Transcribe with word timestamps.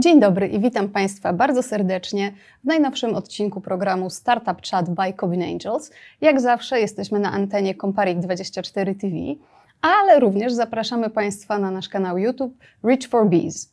Dzień 0.00 0.20
dobry 0.20 0.48
i 0.48 0.60
witam 0.60 0.88
Państwa 0.88 1.32
bardzo 1.32 1.62
serdecznie 1.62 2.32
w 2.64 2.66
najnowszym 2.66 3.14
odcinku 3.14 3.60
programu 3.60 4.10
Startup 4.10 4.66
Chat 4.70 4.90
by 4.90 5.12
Cobin 5.20 5.42
Angels. 5.42 5.90
Jak 6.20 6.40
zawsze 6.40 6.80
jesteśmy 6.80 7.18
na 7.18 7.32
antenie 7.32 7.74
Comparik24 7.74 9.00
TV, 9.00 9.16
ale 9.82 10.20
również 10.20 10.52
zapraszamy 10.52 11.10
Państwa 11.10 11.58
na 11.58 11.70
nasz 11.70 11.88
kanał 11.88 12.18
YouTube 12.18 12.54
Reach 12.82 13.08
for 13.08 13.28
Bees. 13.28 13.72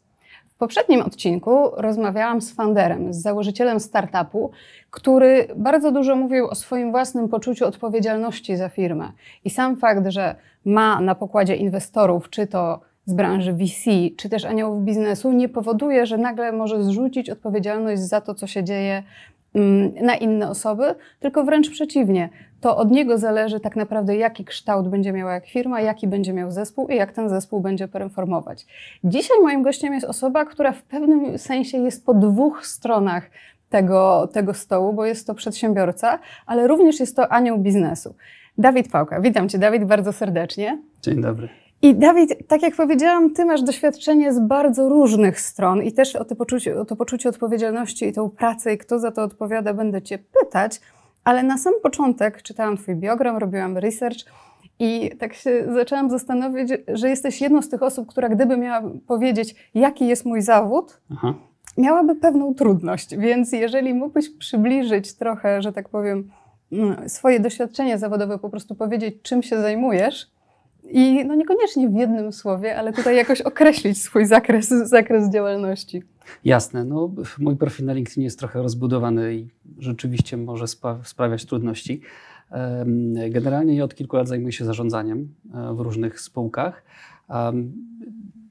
W 0.49 0.55
poprzednim 0.57 1.01
odcinku 1.01 1.69
rozmawiałam 1.77 2.41
z 2.41 2.53
founderem, 2.53 3.13
z 3.13 3.21
założycielem 3.21 3.79
startupu, 3.79 4.51
który 4.91 5.47
bardzo 5.55 5.91
dużo 5.91 6.15
mówił 6.15 6.47
o 6.47 6.55
swoim 6.55 6.91
własnym 6.91 7.29
poczuciu 7.29 7.65
odpowiedzialności 7.65 8.57
za 8.57 8.69
firmę. 8.69 9.11
I 9.45 9.49
sam 9.49 9.77
fakt, 9.77 10.07
że 10.07 10.35
ma 10.65 11.01
na 11.01 11.15
pokładzie 11.15 11.55
inwestorów, 11.55 12.29
czy 12.29 12.47
to 12.47 12.86
z 13.07 13.13
branży 13.13 13.53
VC, 13.53 13.91
czy 14.17 14.29
też 14.29 14.45
aniołów 14.45 14.83
biznesu, 14.83 15.31
nie 15.31 15.49
powoduje, 15.49 16.05
że 16.05 16.17
nagle 16.17 16.51
może 16.51 16.83
zrzucić 16.83 17.29
odpowiedzialność 17.29 18.01
za 18.01 18.21
to, 18.21 18.35
co 18.35 18.47
się 18.47 18.63
dzieje 18.63 19.03
mm, 19.55 19.93
na 20.01 20.15
inne 20.15 20.49
osoby, 20.49 20.95
tylko 21.19 21.43
wręcz 21.43 21.69
przeciwnie. 21.69 22.29
To 22.61 22.77
od 22.77 22.91
niego 22.91 23.17
zależy 23.17 23.59
tak 23.59 23.75
naprawdę, 23.75 24.15
jaki 24.15 24.45
kształt 24.45 24.87
będzie 24.87 25.13
miała 25.13 25.33
jak 25.33 25.47
firma, 25.47 25.81
jaki 25.81 26.07
będzie 26.07 26.33
miał 26.33 26.51
zespół 26.51 26.87
i 26.87 26.95
jak 26.95 27.11
ten 27.11 27.29
zespół 27.29 27.59
będzie 27.59 27.87
performować. 27.87 28.65
Dzisiaj 29.03 29.37
moim 29.41 29.61
gościem 29.61 29.93
jest 29.93 30.05
osoba, 30.05 30.45
która 30.45 30.71
w 30.71 30.81
pewnym 30.81 31.37
sensie 31.37 31.77
jest 31.77 32.05
po 32.05 32.13
dwóch 32.13 32.67
stronach 32.67 33.29
tego, 33.69 34.29
tego 34.33 34.53
stołu, 34.53 34.93
bo 34.93 35.05
jest 35.05 35.27
to 35.27 35.35
przedsiębiorca, 35.35 36.19
ale 36.45 36.67
również 36.67 36.99
jest 36.99 37.15
to 37.15 37.31
anioł 37.31 37.57
biznesu. 37.57 38.15
Dawid 38.57 38.91
Pałka. 38.91 39.21
Witam 39.21 39.49
Cię, 39.49 39.57
Dawid, 39.57 39.83
bardzo 39.83 40.13
serdecznie. 40.13 40.77
Dzień 41.01 41.21
dobry. 41.21 41.49
I 41.81 41.95
Dawid, 41.95 42.47
tak 42.47 42.61
jak 42.61 42.75
powiedziałam, 42.75 43.33
ty 43.33 43.45
masz 43.45 43.61
doświadczenie 43.61 44.33
z 44.33 44.39
bardzo 44.39 44.89
różnych 44.89 45.39
stron 45.39 45.83
i 45.83 45.91
też 45.91 46.15
o 46.15 46.25
to 46.25 46.35
poczucie, 46.35 46.79
o 46.79 46.85
to 46.85 46.95
poczucie 46.95 47.29
odpowiedzialności 47.29 48.05
i 48.05 48.13
tą 48.13 48.29
pracę 48.29 48.73
i 48.73 48.77
kto 48.77 48.99
za 48.99 49.11
to 49.11 49.23
odpowiada 49.23 49.73
będę 49.73 50.01
cię 50.01 50.19
pytać, 50.41 50.81
ale 51.23 51.43
na 51.43 51.57
sam 51.57 51.73
początek 51.83 52.41
czytałam 52.41 52.77
twój 52.77 52.95
biogram, 52.95 53.37
robiłam 53.37 53.77
research 53.77 54.17
i 54.79 55.11
tak 55.19 55.33
się 55.33 55.67
zaczęłam 55.73 56.09
zastanowić, 56.09 56.69
że 56.87 57.09
jesteś 57.09 57.41
jedną 57.41 57.61
z 57.61 57.69
tych 57.69 57.83
osób, 57.83 58.07
która 58.07 58.29
gdyby 58.29 58.57
miała 58.57 58.89
powiedzieć, 59.07 59.55
jaki 59.75 60.07
jest 60.07 60.25
mój 60.25 60.41
zawód, 60.41 61.01
Aha. 61.11 61.33
miałaby 61.77 62.15
pewną 62.15 62.53
trudność. 62.53 63.17
Więc 63.17 63.51
jeżeli 63.51 63.93
mógłbyś 63.93 64.29
przybliżyć 64.29 65.13
trochę, 65.13 65.61
że 65.61 65.73
tak 65.73 65.89
powiem, 65.89 66.31
mm, 66.71 67.09
swoje 67.09 67.39
doświadczenie 67.39 67.97
zawodowe, 67.97 68.39
po 68.39 68.49
prostu 68.49 68.75
powiedzieć, 68.75 69.15
czym 69.21 69.43
się 69.43 69.61
zajmujesz, 69.61 70.36
i 70.89 71.25
no 71.25 71.35
niekoniecznie 71.35 71.89
w 71.89 71.93
jednym 71.93 72.33
słowie, 72.33 72.77
ale 72.77 72.93
tutaj 72.93 73.15
jakoś 73.15 73.41
określić 73.41 74.01
swój 74.01 74.25
zakres, 74.25 74.67
zakres 74.67 75.31
działalności. 75.33 76.03
Jasne. 76.45 76.85
No, 76.85 77.11
mój 77.39 77.55
profil 77.55 77.85
na 77.85 77.93
LinkedIn 77.93 78.23
jest 78.23 78.39
trochę 78.39 78.61
rozbudowany 78.61 79.35
i 79.35 79.47
rzeczywiście 79.79 80.37
może 80.37 80.65
sprawiać 81.03 81.45
trudności. 81.45 82.01
Generalnie 83.29 83.75
ja 83.75 83.83
od 83.83 83.95
kilku 83.95 84.15
lat 84.15 84.27
zajmuję 84.27 84.51
się 84.51 84.65
zarządzaniem 84.65 85.33
e, 85.53 85.73
w 85.73 85.79
różnych 85.79 86.19
spółkach. 86.19 86.83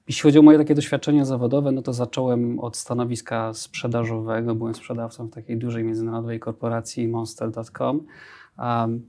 Jeśli 0.09 0.23
chodzi 0.23 0.39
o 0.39 0.43
moje 0.43 0.59
takie 0.59 0.75
doświadczenie 0.75 1.25
zawodowe, 1.25 1.73
no 1.73 1.83
to 1.83 1.93
zacząłem 1.93 2.61
od 2.61 2.77
stanowiska 2.77 3.55
sprzedażowego. 3.55 4.55
Byłem 4.55 4.75
sprzedawcą 4.75 5.27
w 5.27 5.31
takiej 5.31 5.57
dużej 5.57 5.85
międzynarodowej 5.85 6.41
korporacji 6.41 7.09
monster.com. 7.09 8.07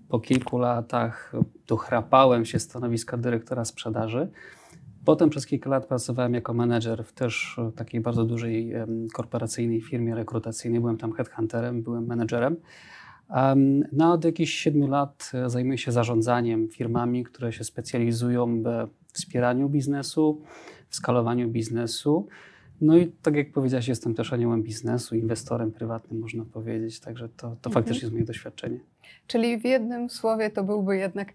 Po 0.07 0.19
kilku 0.19 0.57
latach 0.57 1.31
dochrapałem 1.67 2.45
się 2.45 2.59
stanowiska 2.59 3.17
dyrektora 3.17 3.65
sprzedaży. 3.65 4.29
Potem 5.05 5.29
przez 5.29 5.45
kilka 5.45 5.69
lat 5.69 5.85
pracowałem 5.85 6.33
jako 6.33 6.53
menedżer 6.53 7.03
w 7.03 7.13
też 7.13 7.59
takiej 7.75 8.01
bardzo 8.01 8.25
dużej 8.25 8.73
korporacyjnej 9.13 9.81
firmie 9.81 10.15
rekrutacyjnej. 10.15 10.79
Byłem 10.79 10.97
tam 10.97 11.13
headhunterem, 11.13 11.83
byłem 11.83 12.05
menedżerem. 12.05 12.55
No, 13.91 14.13
od 14.13 14.25
jakichś 14.25 14.53
siedmiu 14.53 14.87
lat 14.87 15.31
e, 15.33 15.49
zajmuję 15.49 15.77
się 15.77 15.91
zarządzaniem 15.91 16.67
firmami, 16.67 17.23
które 17.23 17.53
się 17.53 17.63
specjalizują 17.63 18.63
we 18.63 18.87
wspieraniu 19.13 19.69
biznesu, 19.69 20.41
w 20.89 20.95
skalowaniu 20.95 21.49
biznesu. 21.49 22.27
No 22.81 22.97
i 22.97 23.07
tak 23.07 23.35
jak 23.35 23.51
powiedziałaś, 23.51 23.87
jestem 23.87 24.13
też 24.13 24.33
aniołem 24.33 24.63
biznesu, 24.63 25.15
inwestorem 25.15 25.71
prywatnym, 25.71 26.19
można 26.19 26.45
powiedzieć, 26.45 26.99
także 26.99 27.29
to, 27.29 27.55
to 27.61 27.69
mhm. 27.69 27.73
faktycznie 27.73 28.01
jest 28.01 28.13
moje 28.13 28.25
doświadczenie. 28.25 28.79
Czyli 29.27 29.57
w 29.57 29.65
jednym 29.65 30.09
słowie 30.09 30.49
to 30.49 30.63
byłby 30.63 30.97
jednak 30.97 31.33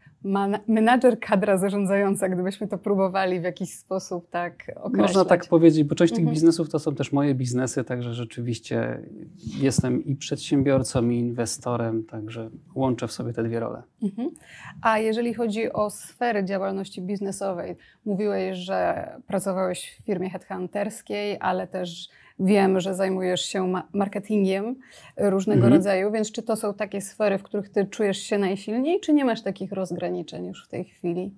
menadżer 0.68 1.20
kadra 1.20 1.58
zarządzająca, 1.58 2.28
gdybyśmy 2.28 2.68
to 2.68 2.78
próbowali 2.78 3.40
w 3.40 3.42
jakiś 3.42 3.74
sposób 3.74 4.30
tak 4.30 4.72
określać. 4.76 5.08
Można 5.08 5.24
tak 5.24 5.46
powiedzieć, 5.46 5.84
bo 5.84 5.94
część 5.94 6.12
mhm. 6.12 6.26
tych 6.26 6.34
biznesów 6.34 6.68
to 6.68 6.78
są 6.78 6.94
też 6.94 7.12
moje 7.12 7.34
biznesy, 7.34 7.84
także 7.84 8.14
rzeczywiście 8.14 9.02
jestem 9.60 10.04
i 10.04 10.16
przedsiębiorcą, 10.16 11.08
i 11.08 11.18
inwestorem, 11.18 12.04
także 12.04 12.50
łączę 12.74 13.08
w 13.08 13.12
sobie 13.12 13.32
te 13.32 13.42
dwie 13.42 13.60
role. 13.60 13.82
Mhm. 14.02 14.30
A 14.82 14.98
jeżeli 14.98 15.34
chodzi 15.34 15.72
o 15.72 15.90
sfery 15.90 16.44
działalności 16.44 17.02
biznesowej, 17.02 17.76
mówiłeś, 18.04 18.58
że 18.58 19.08
pracowałeś 19.26 19.98
w 20.00 20.04
firmie 20.04 20.30
headhunterskiej, 20.30 21.36
ale 21.40 21.66
też 21.66 22.08
Wiem, 22.40 22.80
że 22.80 22.94
zajmujesz 22.94 23.40
się 23.40 23.72
marketingiem 23.92 24.76
różnego 25.16 25.60
mhm. 25.60 25.72
rodzaju, 25.72 26.10
więc 26.10 26.32
czy 26.32 26.42
to 26.42 26.56
są 26.56 26.74
takie 26.74 27.00
sfery, 27.00 27.38
w 27.38 27.42
których 27.42 27.68
ty 27.68 27.86
czujesz 27.86 28.18
się 28.18 28.38
najsilniej, 28.38 29.00
czy 29.00 29.12
nie 29.12 29.24
masz 29.24 29.42
takich 29.42 29.72
rozgraniczeń 29.72 30.46
już 30.46 30.64
w 30.64 30.68
tej 30.68 30.84
chwili? 30.84 31.30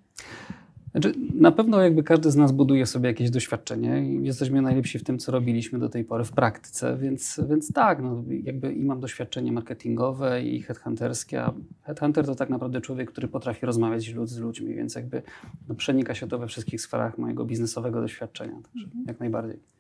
Znaczy, 0.95 1.15
na 1.35 1.53
pewno 1.53 1.81
jakby 1.81 2.03
każdy 2.03 2.31
z 2.31 2.37
nas 2.37 2.53
buduje 2.53 2.87
sobie 2.87 3.09
jakieś 3.09 3.31
doświadczenie 3.31 4.07
i 4.07 4.27
jesteśmy 4.27 4.63
najlepsi 4.63 4.99
w 4.99 5.05
tym, 5.05 5.19
co 5.19 5.33
robiliśmy 5.33 5.79
do 5.79 5.89
tej 5.89 6.05
pory 6.05 6.25
w 6.25 6.33
praktyce, 6.33 6.97
więc, 6.97 7.41
więc 7.49 7.73
tak, 7.73 8.03
no, 8.03 8.25
jakby 8.43 8.73
i 8.73 8.85
mam 8.85 9.01
doświadczenie 9.01 9.53
marketingowe 9.53 10.43
i 10.43 10.63
headhunterskie, 10.63 11.43
a 11.43 11.53
headhunter 11.83 12.27
to 12.27 12.35
tak 12.35 12.51
naprawdę 12.51 12.81
człowiek, 12.81 13.11
który 13.11 13.29
potrafi 13.29 13.67
rozmawiać 13.67 14.15
z 14.25 14.39
ludźmi, 14.39 14.75
więc 14.75 14.95
jakby 14.95 15.23
no, 15.69 15.75
przenika 15.75 16.15
się 16.15 16.29
to 16.29 16.39
we 16.39 16.47
wszystkich 16.47 16.81
sferach 16.81 17.19
mojego 17.19 17.45
biznesowego 17.45 18.01
doświadczenia, 18.01 18.55
także 18.63 18.85
mhm. 18.85 19.05
jak 19.09 19.21
najbardziej. 19.21 19.74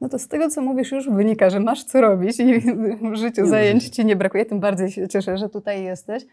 No 0.00 0.08
to 0.08 0.18
z 0.18 0.28
tego, 0.28 0.48
co 0.48 0.62
mówisz, 0.62 0.92
już 0.92 1.10
wynika, 1.10 1.50
że 1.50 1.60
masz 1.60 1.84
co 1.84 2.00
robić 2.00 2.40
i 2.40 2.60
w 3.12 3.14
życiu 3.14 3.46
zajęć 3.46 3.88
ci 3.88 4.04
nie 4.04 4.16
brakuje. 4.16 4.44
Tym 4.44 4.60
bardziej 4.60 4.90
się 4.90 5.08
cieszę, 5.08 5.38
że 5.38 5.48
tutaj 5.48 5.84
jesteś. 5.84 6.24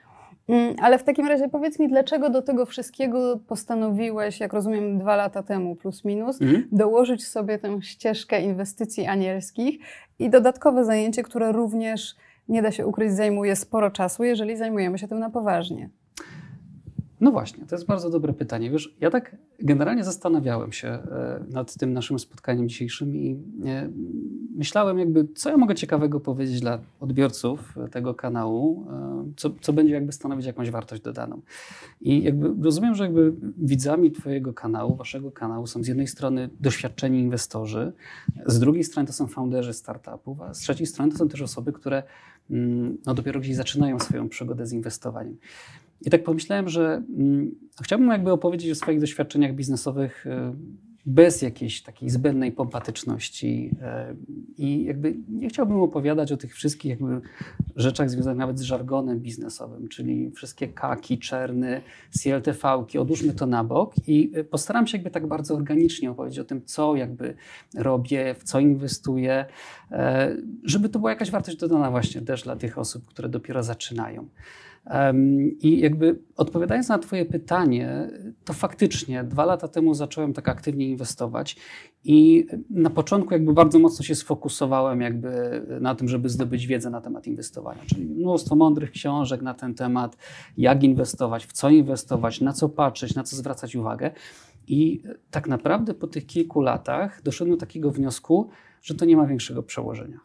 Mm, 0.47 0.75
ale 0.81 0.99
w 0.99 1.03
takim 1.03 1.27
razie 1.27 1.49
powiedz 1.49 1.79
mi, 1.79 1.89
dlaczego 1.89 2.29
do 2.29 2.41
tego 2.41 2.65
wszystkiego 2.65 3.39
postanowiłeś, 3.47 4.39
jak 4.39 4.53
rozumiem, 4.53 4.97
dwa 4.97 5.15
lata 5.15 5.43
temu, 5.43 5.75
plus 5.75 6.05
minus, 6.05 6.41
mhm. 6.41 6.67
dołożyć 6.71 7.27
sobie 7.27 7.59
tę 7.59 7.81
ścieżkę 7.81 8.41
inwestycji 8.41 9.05
anielskich 9.05 9.79
i 10.19 10.29
dodatkowe 10.29 10.85
zajęcie, 10.85 11.23
które 11.23 11.51
również, 11.51 12.15
nie 12.49 12.61
da 12.61 12.71
się 12.71 12.87
ukryć, 12.87 13.13
zajmuje 13.13 13.55
sporo 13.55 13.91
czasu, 13.91 14.23
jeżeli 14.23 14.57
zajmujemy 14.57 14.97
się 14.97 15.07
tym 15.07 15.19
na 15.19 15.29
poważnie. 15.29 15.89
No 17.21 17.31
właśnie, 17.31 17.65
to 17.65 17.75
jest 17.75 17.87
bardzo 17.87 18.09
dobre 18.09 18.33
pytanie. 18.33 18.69
Wiesz, 18.71 18.95
ja 19.01 19.09
tak 19.09 19.35
generalnie 19.59 20.03
zastanawiałem 20.03 20.71
się 20.71 20.87
e, 20.87 21.45
nad 21.49 21.75
tym 21.75 21.93
naszym 21.93 22.19
spotkaniem 22.19 22.69
dzisiejszym 22.69 23.15
i 23.15 23.37
e, 23.65 23.89
myślałem 24.55 24.99
jakby, 24.99 25.27
co 25.35 25.49
ja 25.49 25.57
mogę 25.57 25.75
ciekawego 25.75 26.19
powiedzieć 26.19 26.59
dla 26.59 26.79
odbiorców 26.99 27.75
tego 27.91 28.13
kanału, 28.13 28.87
e, 28.91 29.33
co, 29.37 29.49
co 29.61 29.73
będzie 29.73 29.93
jakby 29.93 30.11
stanowić 30.11 30.45
jakąś 30.45 30.69
wartość 30.69 31.01
dodaną. 31.01 31.41
I 32.01 32.23
jakby 32.23 32.63
rozumiem, 32.63 32.95
że 32.95 33.03
jakby 33.03 33.33
widzami 33.57 34.11
twojego 34.11 34.53
kanału, 34.53 34.95
waszego 34.95 35.31
kanału 35.31 35.67
są 35.67 35.83
z 35.83 35.87
jednej 35.87 36.07
strony 36.07 36.49
doświadczeni 36.59 37.19
inwestorzy, 37.19 37.91
z 38.45 38.59
drugiej 38.59 38.83
strony 38.83 39.07
to 39.07 39.13
są 39.13 39.27
founderzy 39.27 39.73
startupów, 39.73 40.41
a 40.41 40.53
z 40.53 40.59
trzeciej 40.59 40.87
strony 40.87 41.11
to 41.11 41.17
są 41.17 41.27
też 41.27 41.41
osoby, 41.41 41.73
które 41.73 42.03
mm, 42.51 42.97
no, 43.05 43.13
dopiero 43.13 43.39
gdzieś 43.39 43.55
zaczynają 43.55 43.99
swoją 43.99 44.29
przygodę 44.29 44.65
z 44.65 44.73
inwestowaniem. 44.73 45.37
I 46.01 46.09
tak 46.09 46.23
pomyślałem, 46.23 46.69
że 46.69 47.03
mm, 47.17 47.51
chciałbym 47.83 48.09
jakby 48.09 48.31
opowiedzieć 48.31 48.71
o 48.71 48.75
swoich 48.75 48.99
doświadczeniach 48.99 49.55
biznesowych 49.55 50.27
e, 50.27 50.53
bez 51.05 51.41
jakiejś 51.41 51.81
takiej 51.83 52.09
zbędnej 52.09 52.51
pompatyczności 52.51 53.71
e, 53.81 54.15
i 54.57 54.83
jakby 54.83 55.15
nie 55.29 55.49
chciałbym 55.49 55.81
opowiadać 55.81 56.31
o 56.31 56.37
tych 56.37 56.53
wszystkich 56.55 56.89
jakby 56.89 57.21
rzeczach 57.75 58.09
związanych 58.09 58.39
nawet 58.39 58.59
z 58.59 58.61
żargonem 58.61 59.19
biznesowym, 59.19 59.87
czyli 59.87 60.31
wszystkie 60.31 60.67
kaki, 60.67 61.19
czerny, 61.19 61.81
CLTV-ki, 62.09 62.97
odłóżmy 62.97 63.33
to 63.33 63.45
na 63.45 63.63
bok 63.63 63.93
i 64.07 64.31
e, 64.35 64.43
postaram 64.43 64.87
się 64.87 64.97
jakby 64.97 65.11
tak 65.11 65.27
bardzo 65.27 65.55
organicznie 65.55 66.11
opowiedzieć 66.11 66.39
o 66.39 66.45
tym, 66.45 66.61
co 66.65 66.95
jakby 66.95 67.35
robię, 67.75 68.35
w 68.39 68.43
co 68.43 68.59
inwestuję, 68.59 69.45
żeby 70.63 70.89
to 70.89 70.99
była 70.99 71.11
jakaś 71.11 71.31
wartość 71.31 71.57
dodana 71.57 71.91
właśnie 71.91 72.21
też 72.21 72.43
dla 72.43 72.55
tych 72.55 72.77
osób, 72.77 73.05
które 73.05 73.29
dopiero 73.29 73.63
zaczynają. 73.63 74.27
I 75.61 75.79
jakby 75.79 76.19
odpowiadając 76.37 76.89
na 76.89 76.99
Twoje 76.99 77.25
pytanie, 77.25 78.09
to 78.43 78.53
faktycznie 78.53 79.23
dwa 79.23 79.45
lata 79.45 79.67
temu 79.67 79.93
zacząłem 79.93 80.33
tak 80.33 80.49
aktywnie 80.49 80.89
inwestować 80.89 81.55
i 82.03 82.47
na 82.69 82.89
początku 82.89 83.33
jakby 83.33 83.53
bardzo 83.53 83.79
mocno 83.79 84.05
się 84.05 84.15
sfokusowałem 84.15 85.01
jakby 85.01 85.61
na 85.81 85.95
tym, 85.95 86.07
żeby 86.07 86.29
zdobyć 86.29 86.67
wiedzę 86.67 86.89
na 86.89 87.01
temat 87.01 87.27
inwestowania, 87.27 87.81
czyli 87.85 88.05
mnóstwo 88.05 88.55
mądrych 88.55 88.91
książek 88.91 89.41
na 89.41 89.53
ten 89.53 89.73
temat, 89.73 90.17
jak 90.57 90.83
inwestować, 90.83 91.45
w 91.45 91.51
co 91.51 91.69
inwestować, 91.69 92.41
na 92.41 92.53
co 92.53 92.69
patrzeć, 92.69 93.15
na 93.15 93.23
co 93.23 93.35
zwracać 93.35 93.75
uwagę. 93.75 94.11
I 94.67 95.01
tak 95.31 95.47
naprawdę 95.47 95.93
po 95.93 96.07
tych 96.07 96.25
kilku 96.25 96.61
latach 96.61 97.21
doszedłem 97.23 97.57
do 97.57 97.59
takiego 97.59 97.91
wniosku, 97.91 98.49
że 98.81 98.95
to 98.95 99.05
nie 99.05 99.17
ma 99.17 99.27
większego 99.27 99.63
przełożenia. 99.63 100.19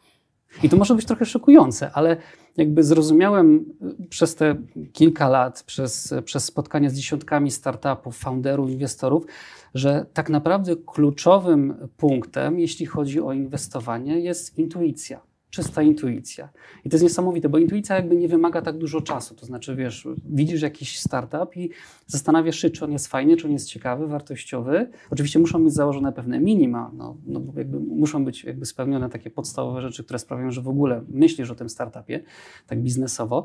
I 0.63 0.69
to 0.69 0.77
może 0.77 0.95
być 0.95 1.07
trochę 1.07 1.25
szokujące, 1.25 1.91
ale 1.93 2.17
jakby 2.57 2.85
zrozumiałem 2.85 3.65
y, 4.03 4.09
przez 4.09 4.35
te 4.35 4.57
kilka 4.93 5.29
lat, 5.29 5.63
przez, 5.63 6.15
przez 6.25 6.45
spotkania 6.45 6.91
z 6.91 6.95
dziesiątkami 6.95 7.51
startupów, 7.51 8.17
founderów, 8.17 8.71
inwestorów, 8.71 9.27
że 9.75 10.07
tak 10.13 10.31
naprawdę 10.31 10.77
kluczowym 10.77 11.89
punktem, 11.97 12.61
jeśli 12.61 12.87
chodzi 12.87 13.21
o 13.21 13.33
inwestowanie, 13.33 14.21
jest 14.21 14.59
intuicja 14.59 15.30
czysta 15.51 15.83
intuicja. 15.83 16.49
I 16.85 16.91
to 16.91 16.95
jest 16.95 17.03
niesamowite, 17.03 17.49
bo 17.49 17.59
intuicja 17.59 17.97
jakby 17.97 18.17
nie 18.17 18.29
wymaga 18.29 18.63
tak 18.63 18.79
dużo 18.79 19.01
czasu. 19.01 19.35
To 19.35 19.47
znaczy, 19.47 19.77
wiesz, 19.77 20.09
widzisz 20.25 20.63
jakiś 20.63 20.99
startup 20.99 21.57
i 21.57 21.71
zastanawiasz 22.07 22.57
się, 22.57 22.71
czy 22.71 22.85
on 22.85 22.93
jest 22.93 23.07
fajny, 23.07 23.37
czy 23.37 23.47
on 23.47 23.53
jest 23.53 23.69
ciekawy, 23.69 24.07
wartościowy. 24.07 24.91
Oczywiście 25.11 25.39
muszą 25.39 25.65
być 25.65 25.75
założone 25.75 26.13
pewne 26.13 26.41
minima, 26.41 26.91
no, 26.97 27.17
no 27.27 27.41
bo 27.41 27.59
jakby 27.59 27.81
muszą 27.81 28.25
być 28.25 28.45
jakby 28.45 28.67
spełnione 28.67 29.11
takie 29.11 29.31
podstawowe 29.31 29.83
rzeczy, 29.83 30.05
które 30.05 30.19
sprawiają, 30.19 30.51
że 30.51 30.63
w 30.63 30.69
ogóle 30.69 31.03
myślisz 31.09 31.51
o 31.51 31.55
tym 31.55 31.69
startupie, 31.69 32.21
tak 32.67 32.81
biznesowo, 32.81 33.45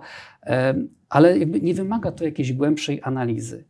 ale 1.10 1.40
jakby 1.40 1.62
nie 1.62 1.74
wymaga 1.74 2.12
to 2.12 2.24
jakiejś 2.24 2.54
głębszej 2.54 3.00
analizy. 3.04 3.63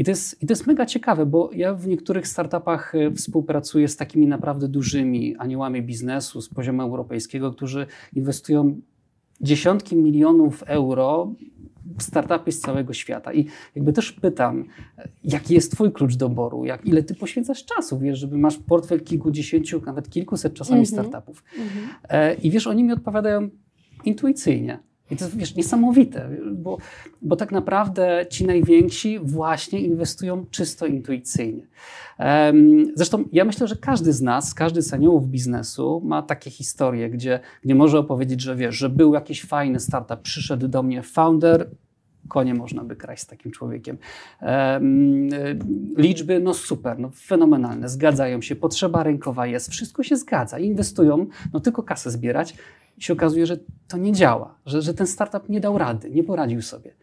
I 0.00 0.04
to, 0.04 0.10
jest, 0.10 0.42
I 0.42 0.46
to 0.46 0.52
jest 0.52 0.66
mega 0.66 0.86
ciekawe, 0.86 1.26
bo 1.26 1.50
ja 1.52 1.74
w 1.74 1.86
niektórych 1.86 2.26
startupach 2.26 2.94
e, 2.94 3.10
współpracuję 3.10 3.88
z 3.88 3.96
takimi 3.96 4.26
naprawdę 4.26 4.68
dużymi 4.68 5.36
aniołami 5.36 5.82
biznesu 5.82 6.42
z 6.42 6.48
poziomu 6.48 6.82
europejskiego, 6.82 7.52
którzy 7.52 7.86
inwestują 8.16 8.80
dziesiątki 9.40 9.96
milionów 9.96 10.62
euro 10.66 11.34
w 11.98 12.02
startupy 12.02 12.52
z 12.52 12.60
całego 12.60 12.92
świata. 12.92 13.32
I 13.32 13.46
jakby 13.74 13.92
też 13.92 14.12
pytam, 14.12 14.64
jaki 15.24 15.54
jest 15.54 15.72
Twój 15.72 15.92
klucz 15.92 16.16
doboru? 16.16 16.64
Jak, 16.64 16.86
ile 16.86 17.02
Ty 17.02 17.14
poświęcasz 17.14 17.64
czasu, 17.64 17.98
wiesz, 17.98 18.18
żeby 18.18 18.38
masz 18.38 18.58
portfel 18.58 19.00
kilkudziesięciu, 19.00 19.82
nawet 19.86 20.10
kilkuset 20.10 20.54
czasami 20.54 20.80
mm 20.80 20.84
-hmm. 20.84 20.92
startupów. 20.92 21.44
Mm 21.56 21.68
-hmm. 21.68 22.36
I 22.42 22.50
wiesz, 22.50 22.66
oni 22.66 22.84
mi 22.84 22.92
odpowiadają 22.92 23.48
intuicyjnie. 24.04 24.89
I 25.10 25.16
to 25.16 25.24
jest 25.24 25.36
wiesz, 25.36 25.54
niesamowite, 25.54 26.28
bo, 26.52 26.78
bo 27.22 27.36
tak 27.36 27.52
naprawdę 27.52 28.26
ci 28.30 28.46
najwięksi 28.46 29.18
właśnie 29.18 29.80
inwestują 29.80 30.46
czysto 30.50 30.86
intuicyjnie. 30.86 31.66
Zresztą 32.94 33.24
ja 33.32 33.44
myślę, 33.44 33.68
że 33.68 33.76
każdy 33.76 34.12
z 34.12 34.22
nas, 34.22 34.54
każdy 34.54 34.82
z 34.82 34.94
aniołów 34.94 35.28
biznesu 35.28 36.02
ma 36.04 36.22
takie 36.22 36.50
historie, 36.50 37.10
gdzie, 37.10 37.40
gdzie 37.64 37.74
może 37.74 37.98
opowiedzieć, 37.98 38.40
że 38.40 38.56
wiesz, 38.56 38.76
że 38.76 38.88
był 38.88 39.14
jakiś 39.14 39.44
fajny 39.44 39.80
startup, 39.80 40.20
przyszedł 40.22 40.68
do 40.68 40.82
mnie 40.82 41.02
founder, 41.02 41.70
konie 42.28 42.54
można 42.54 42.84
by 42.84 42.96
kraść 42.96 43.22
z 43.22 43.26
takim 43.26 43.52
człowiekiem. 43.52 43.98
liczby, 45.96 46.40
no 46.40 46.54
super, 46.54 46.98
no 46.98 47.10
fenomenalne, 47.14 47.88
zgadzają 47.88 48.42
się, 48.42 48.56
potrzeba 48.56 49.02
rynkowa 49.02 49.46
jest, 49.46 49.70
wszystko 49.70 50.02
się 50.02 50.16
zgadza, 50.16 50.58
inwestują, 50.58 51.26
no 51.52 51.60
tylko 51.60 51.82
kasę 51.82 52.10
zbierać, 52.10 52.54
i 53.00 53.02
się 53.02 53.12
okazuje, 53.12 53.46
że 53.46 53.56
to 53.88 53.96
nie 53.96 54.12
działa, 54.12 54.54
że, 54.66 54.82
że 54.82 54.94
ten 54.94 55.06
startup 55.06 55.48
nie 55.48 55.60
dał 55.60 55.78
rady, 55.78 56.10
nie 56.10 56.24
poradził 56.24 56.62
sobie. 56.62 56.94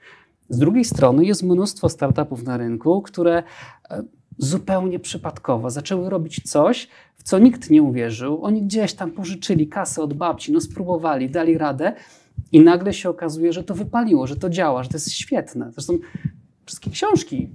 Z 0.50 0.58
drugiej 0.58 0.86
strony 0.86 1.26
jest 1.26 1.44
mnóstwo 1.44 1.90
startupów 1.90 2.44
na 2.44 2.58
rynku, 2.58 3.02
które 3.02 3.44
e, 3.90 4.04
zupełnie 4.38 5.00
przypadkowo 5.00 5.70
zaczęły 5.70 6.10
robić 6.10 6.42
coś, 6.52 6.88
w 7.16 7.24
co 7.24 7.40
nikt 7.40 7.70
nie 7.70 7.84
uwierzył. 7.84 8.44
Oni 8.44 8.62
gdzieś 8.64 8.94
tam 8.94 9.12
pożyczyli 9.12 9.68
kasę 9.68 10.02
od 10.02 10.14
babci, 10.14 10.52
no 10.52 10.62
spróbowali, 10.62 11.30
dali 11.30 11.58
radę 11.58 11.94
i 12.52 12.60
nagle 12.60 12.94
się 12.94 13.10
okazuje, 13.10 13.54
że 13.54 13.64
to 13.64 13.76
wypaliło, 13.76 14.28
że 14.28 14.36
to 14.36 14.50
działa, 14.50 14.84
że 14.84 14.90
to 14.90 14.96
jest 14.96 15.12
świetne. 15.12 15.72
Zresztą 15.72 15.94
wszystkie 16.68 16.92
książki 16.92 17.50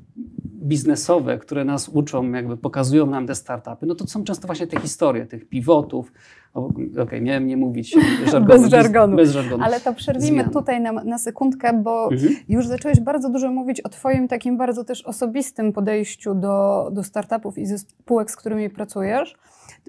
biznesowe, 0.63 1.39
które 1.39 1.65
nas 1.65 1.89
uczą, 1.89 2.33
jakby 2.33 2.57
pokazują 2.57 3.07
nam 3.07 3.27
te 3.27 3.35
startupy, 3.35 3.87
no 3.87 3.95
to 3.95 4.07
są 4.07 4.25
często 4.25 4.47
właśnie 4.47 4.67
te 4.67 4.81
historie 4.81 5.27
tych 5.27 5.49
pivotów. 5.49 6.13
Okej, 6.55 6.91
okay, 7.03 7.21
miałem 7.21 7.47
nie 7.47 7.57
mówić 7.57 7.97
żargonu, 8.33 8.61
bez, 8.61 8.71
żargonu. 8.71 9.17
bez 9.17 9.31
żargonu. 9.31 9.65
Ale 9.65 9.81
to 9.81 9.95
przerwijmy 9.95 10.43
Zmian. 10.43 10.51
tutaj 10.51 10.81
na, 10.81 10.93
na 10.93 11.19
sekundkę, 11.19 11.73
bo 11.73 12.13
mhm. 12.13 12.35
już 12.49 12.67
zacząłeś 12.67 13.01
bardzo 13.01 13.31
dużo 13.31 13.51
mówić 13.51 13.81
o 13.81 13.89
Twoim 13.89 14.29
takim 14.29 14.57
bardzo 14.57 14.85
też 14.85 15.03
osobistym 15.03 15.73
podejściu 15.73 16.35
do, 16.35 16.89
do 16.93 17.05
startupów 17.05 17.59
i 17.59 17.67
spółek, 17.67 18.31
z 18.31 18.37
którymi 18.37 18.71
pracujesz. 18.71 19.37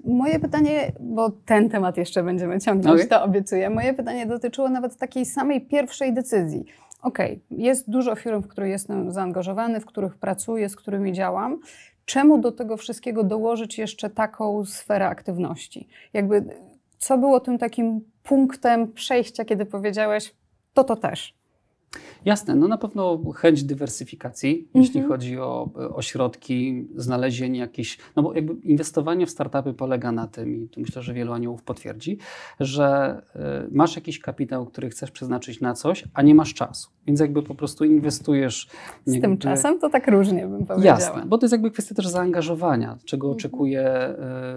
Moje 0.05 0.39
pytanie, 0.39 0.91
bo 0.99 1.29
ten 1.29 1.69
temat 1.69 1.97
jeszcze 1.97 2.23
będziemy 2.23 2.59
ciągnąć, 2.59 2.95
okay. 3.01 3.07
to 3.07 3.23
obiecuję. 3.23 3.69
Moje 3.69 3.93
pytanie 3.93 4.25
dotyczyło 4.25 4.69
nawet 4.69 4.97
takiej 4.97 5.25
samej 5.25 5.61
pierwszej 5.61 6.13
decyzji 6.13 6.65
okej, 7.03 7.41
okay, 7.45 7.57
jest 7.63 7.89
dużo 7.89 8.15
firm, 8.15 8.41
w 8.41 8.47
których 8.47 8.69
jestem 8.69 9.11
zaangażowany, 9.11 9.79
w 9.79 9.85
których 9.85 10.17
pracuję, 10.17 10.69
z 10.69 10.75
którymi 10.75 11.13
działam. 11.13 11.59
Czemu 12.05 12.37
do 12.37 12.51
tego 12.51 12.77
wszystkiego 12.77 13.23
dołożyć 13.23 13.77
jeszcze 13.77 14.09
taką 14.09 14.65
sferę 14.65 15.07
aktywności? 15.07 15.87
Jakby, 16.13 16.45
co 16.97 17.17
było 17.17 17.39
tym 17.39 17.57
takim 17.57 18.01
punktem 18.23 18.91
przejścia, 18.91 19.45
kiedy 19.45 19.65
powiedziałeś, 19.65 20.35
to 20.73 20.83
to 20.83 20.95
też? 20.95 21.42
Jasne, 22.25 22.55
no 22.55 22.67
na 22.67 22.77
pewno 22.77 23.31
chęć 23.35 23.63
dywersyfikacji, 23.63 24.67
jeśli 24.73 24.99
mhm. 24.99 25.07
chodzi 25.07 25.39
o, 25.39 25.69
o 25.95 26.01
środki, 26.01 26.87
znalezienie 26.95 27.59
jakichś, 27.59 27.97
no 28.15 28.23
bo 28.23 28.33
jakby 28.33 28.53
inwestowanie 28.53 29.25
w 29.25 29.29
startupy 29.29 29.73
polega 29.73 30.11
na 30.11 30.27
tym, 30.27 30.55
i 30.55 30.69
tu 30.69 30.81
myślę, 30.81 31.01
że 31.01 31.13
wielu 31.13 31.33
aniołów 31.33 31.63
potwierdzi, 31.63 32.17
że 32.59 33.21
y, 33.35 33.39
masz 33.71 33.95
jakiś 33.95 34.19
kapitał, 34.19 34.65
który 34.65 34.89
chcesz 34.89 35.11
przeznaczyć 35.11 35.61
na 35.61 35.73
coś, 35.73 36.03
a 36.13 36.21
nie 36.21 36.35
masz 36.35 36.53
czasu. 36.53 36.89
Więc 37.07 37.19
jakby 37.19 37.43
po 37.43 37.55
prostu 37.55 37.85
inwestujesz. 37.85 38.67
Z 39.05 39.13
jakby, 39.13 39.27
tym 39.27 39.37
czasem 39.37 39.79
to 39.79 39.89
tak 39.89 40.07
różnie 40.07 40.47
bym 40.47 40.65
powiedziała. 40.65 40.99
Jasne, 40.99 41.25
bo 41.25 41.37
to 41.37 41.45
jest 41.45 41.51
jakby 41.51 41.71
kwestia 41.71 41.95
też 41.95 42.07
zaangażowania, 42.07 42.97
czego 43.05 43.27
mhm. 43.27 43.37
oczekuje 43.37 44.09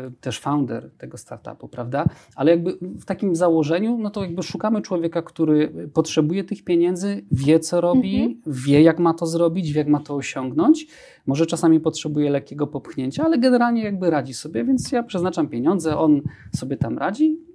y, 0.09 0.21
też 0.21 0.41
founder 0.41 0.91
tego 0.99 1.19
startupu, 1.19 1.69
prawda? 1.69 2.05
Ale 2.37 2.51
jakby 2.51 2.79
w 2.81 3.05
takim 3.05 3.37
założeniu, 3.37 3.99
no 3.99 4.11
to 4.11 4.23
jakby 4.23 4.43
szukamy 4.43 4.83
człowieka, 4.83 5.23
który 5.23 5.89
potrzebuje 5.93 6.45
tych 6.45 6.65
pieniędzy, 6.65 7.25
wie 7.33 7.61
co 7.61 7.81
robi, 7.81 8.23
mhm. 8.23 8.41
wie 8.47 8.83
jak 8.83 8.99
ma 8.99 9.15
to 9.15 9.27
zrobić, 9.27 9.73
wie 9.73 9.79
jak 9.79 9.89
ma 9.89 10.01
to 10.01 10.15
osiągnąć. 10.15 10.87
Może 11.27 11.47
czasami 11.47 11.81
potrzebuje 11.81 12.31
lekkiego 12.31 12.67
popchnięcia, 12.67 13.25
ale 13.25 13.39
generalnie 13.39 13.85
jakby 13.85 14.11
radzi 14.11 14.35
sobie, 14.35 14.65
więc 14.65 14.93
ja 14.93 15.03
przeznaczam 15.03 15.49
pieniądze, 15.49 15.99
on 15.99 16.23
sobie 16.57 16.77
tam 16.77 16.99
radzi 16.99 17.46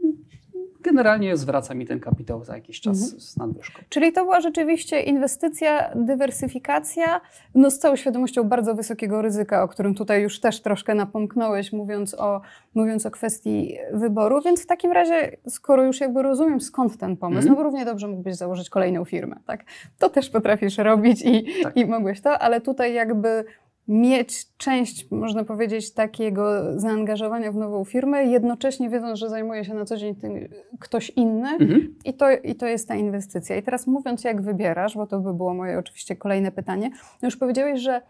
generalnie 0.91 1.37
zwraca 1.37 1.73
mi 1.73 1.85
ten 1.85 1.99
kapitał 1.99 2.43
za 2.43 2.55
jakiś 2.55 2.81
czas 2.81 3.03
mhm. 3.03 3.21
z 3.21 3.37
nadwyżką. 3.37 3.81
Czyli 3.89 4.11
to 4.11 4.23
była 4.23 4.41
rzeczywiście 4.41 5.01
inwestycja, 5.01 5.91
dywersyfikacja, 5.95 7.21
no 7.55 7.71
z 7.71 7.79
całą 7.79 7.95
świadomością 7.95 8.43
bardzo 8.43 8.75
wysokiego 8.75 9.21
ryzyka, 9.21 9.63
o 9.63 9.67
którym 9.67 9.95
tutaj 9.95 10.21
już 10.21 10.39
też 10.39 10.61
troszkę 10.61 10.95
napomknąłeś, 10.95 11.73
mówiąc 11.73 12.13
o, 12.13 12.41
mówiąc 12.75 13.05
o 13.05 13.11
kwestii 13.11 13.77
wyboru. 13.93 14.41
Więc 14.41 14.63
w 14.63 14.65
takim 14.65 14.91
razie, 14.91 15.37
skoro 15.47 15.83
już 15.83 15.99
jakby 15.99 16.21
rozumiem 16.21 16.61
skąd 16.61 16.97
ten 16.97 17.17
pomysł, 17.17 17.47
mhm. 17.47 17.49
no 17.49 17.55
bo 17.55 17.63
równie 17.63 17.85
dobrze 17.85 18.07
mógłbyś 18.07 18.35
założyć 18.35 18.69
kolejną 18.69 19.05
firmę, 19.05 19.35
tak? 19.45 19.63
To 19.99 20.09
też 20.09 20.29
potrafisz 20.29 20.77
robić 20.77 21.21
i, 21.25 21.63
tak. 21.63 21.77
i 21.77 21.85
mogłeś 21.85 22.21
to, 22.21 22.39
ale 22.39 22.61
tutaj 22.61 22.93
jakby 22.93 23.45
mieć 23.91 24.57
część, 24.57 25.11
można 25.11 25.43
powiedzieć, 25.43 25.93
takiego 25.93 26.43
zaangażowania 26.79 27.51
w 27.51 27.55
nową 27.55 27.85
firmę, 27.85 28.23
jednocześnie 28.23 28.89
wiedząc, 28.89 29.19
że 29.19 29.29
zajmuje 29.29 29.65
się 29.65 29.73
na 29.73 29.85
co 29.85 29.97
dzień 29.97 30.15
tym 30.15 30.47
ktoś 30.79 31.09
inny 31.09 31.49
mhm. 31.49 31.95
i, 32.05 32.13
to, 32.13 32.31
i 32.31 32.55
to 32.55 32.67
jest 32.67 32.87
ta 32.87 32.95
inwestycja. 32.95 33.55
I 33.55 33.63
teraz 33.63 33.87
mówiąc, 33.87 34.23
jak 34.23 34.41
wybierasz, 34.41 34.95
bo 34.95 35.07
to 35.07 35.19
by 35.19 35.33
było 35.33 35.53
moje 35.53 35.79
oczywiście 35.79 36.15
kolejne 36.15 36.51
pytanie, 36.51 36.89
no 37.21 37.27
już 37.27 37.37
powiedziałeś, 37.37 37.81
że 37.81 38.01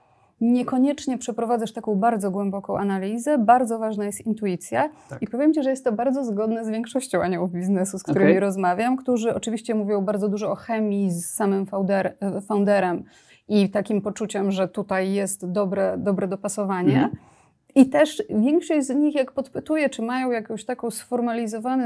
niekoniecznie 0.41 1.17
przeprowadzasz 1.17 1.73
taką 1.73 1.95
bardzo 1.95 2.31
głęboką 2.31 2.77
analizę, 2.77 3.38
bardzo 3.38 3.79
ważna 3.79 4.05
jest 4.05 4.25
intuicja 4.25 4.89
tak. 5.09 5.21
i 5.21 5.27
powiem 5.27 5.53
Ci, 5.53 5.63
że 5.63 5.69
jest 5.69 5.85
to 5.85 5.91
bardzo 5.91 6.25
zgodne 6.25 6.65
z 6.65 6.69
większością 6.69 7.21
aniołów 7.21 7.51
biznesu, 7.51 8.00
z 8.00 8.03
którymi 8.03 8.31
okay. 8.31 8.39
rozmawiam, 8.39 8.97
którzy 8.97 9.35
oczywiście 9.35 9.75
mówią 9.75 10.01
bardzo 10.01 10.29
dużo 10.29 10.51
o 10.51 10.55
chemii 10.55 11.11
z 11.11 11.25
samym 11.25 11.65
founder, 11.65 12.17
founderem, 12.47 13.03
i 13.48 13.69
takim 13.69 14.01
poczuciem, 14.01 14.51
że 14.51 14.67
tutaj 14.67 15.13
jest 15.13 15.51
dobre, 15.51 15.95
dobre 15.98 16.27
dopasowanie. 16.27 16.93
Mhm. 16.93 17.12
I 17.75 17.89
też 17.89 18.24
większość 18.29 18.88
z 18.88 18.89
nich, 18.89 19.15
jak 19.15 19.31
podpytuje, 19.31 19.89
czy 19.89 20.01
mają 20.01 20.31
jakąś 20.31 20.65
taką 20.65 20.91
sformalizowany, 20.91 21.86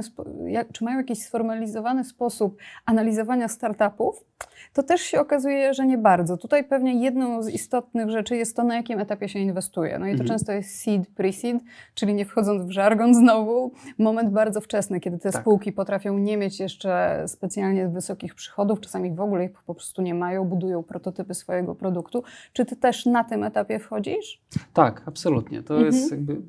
czy 0.73 0.83
mają 0.83 0.97
jakiś 0.97 1.19
sformalizowany 1.19 2.03
sposób 2.03 2.57
analizowania 2.85 3.47
startupów, 3.47 4.23
to 4.73 4.83
też 4.83 5.01
się 5.01 5.19
okazuje, 5.19 5.73
że 5.73 5.85
nie 5.85 5.97
bardzo. 5.97 6.37
Tutaj 6.37 6.63
pewnie 6.63 7.03
jedną 7.03 7.43
z 7.43 7.49
istotnych 7.49 8.09
rzeczy 8.09 8.35
jest 8.35 8.55
to, 8.55 8.63
na 8.63 8.75
jakim 8.75 8.99
etapie 8.99 9.29
się 9.29 9.39
inwestuje. 9.39 9.99
No 9.99 10.05
i 10.05 10.09
to 10.09 10.21
mhm. 10.21 10.27
często 10.27 10.51
jest 10.51 10.81
seed, 10.81 11.07
pre-seed, 11.17 11.59
czyli 11.93 12.13
nie 12.13 12.25
wchodząc 12.25 12.63
w 12.63 12.71
żargon 12.71 13.15
znowu, 13.21 13.71
moment 13.97 14.29
bardzo 14.29 14.61
wczesny, 14.61 14.99
kiedy 14.99 15.17
te 15.17 15.31
tak. 15.31 15.41
spółki 15.41 15.71
potrafią 15.71 16.17
nie 16.17 16.37
mieć 16.37 16.59
jeszcze 16.59 17.23
specjalnie 17.27 17.87
wysokich 17.87 18.35
przychodów, 18.35 18.79
czasami 18.79 19.15
w 19.15 19.21
ogóle 19.21 19.45
ich 19.45 19.51
po 19.51 19.75
prostu 19.75 20.01
nie 20.01 20.13
mają, 20.13 20.45
budują 20.45 20.83
prototypy 20.83 21.33
swojego 21.33 21.75
produktu. 21.75 22.23
Czy 22.53 22.65
ty 22.65 22.75
też 22.75 23.05
na 23.05 23.23
tym 23.23 23.43
etapie 23.43 23.79
wchodzisz? 23.79 24.41
Tak, 24.73 25.01
absolutnie. 25.05 25.63
To 25.63 25.75
To 25.75 25.85
jest 25.85 26.11
jakby 26.11 26.41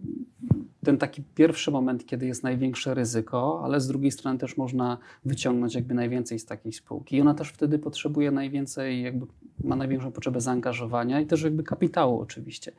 ten 0.86 0.98
taki 0.98 1.22
pierwszy 1.34 1.70
moment, 1.70 2.06
kiedy 2.06 2.26
jest 2.26 2.42
największe 2.42 2.94
ryzyko, 2.94 3.60
ale 3.64 3.80
z 3.80 3.88
drugiej 3.88 4.10
strony 4.10 4.38
też 4.38 4.56
można 4.56 4.98
wyciągnąć 5.24 5.74
jakby 5.74 5.94
najwięcej 5.94 6.38
z 6.38 6.46
takiej 6.46 6.72
spółki. 6.72 7.16
I 7.16 7.20
ona 7.20 7.34
też 7.34 7.48
wtedy 7.48 7.75
potrzebuje 7.78 8.30
najwięcej, 8.30 9.02
jakby 9.02 9.26
ma 9.64 9.76
największą 9.76 10.12
potrzebę 10.12 10.40
zaangażowania 10.40 11.20
i 11.20 11.26
też 11.26 11.42
jakby 11.42 11.62
kapitału 11.62 12.20
oczywiście. 12.20 12.72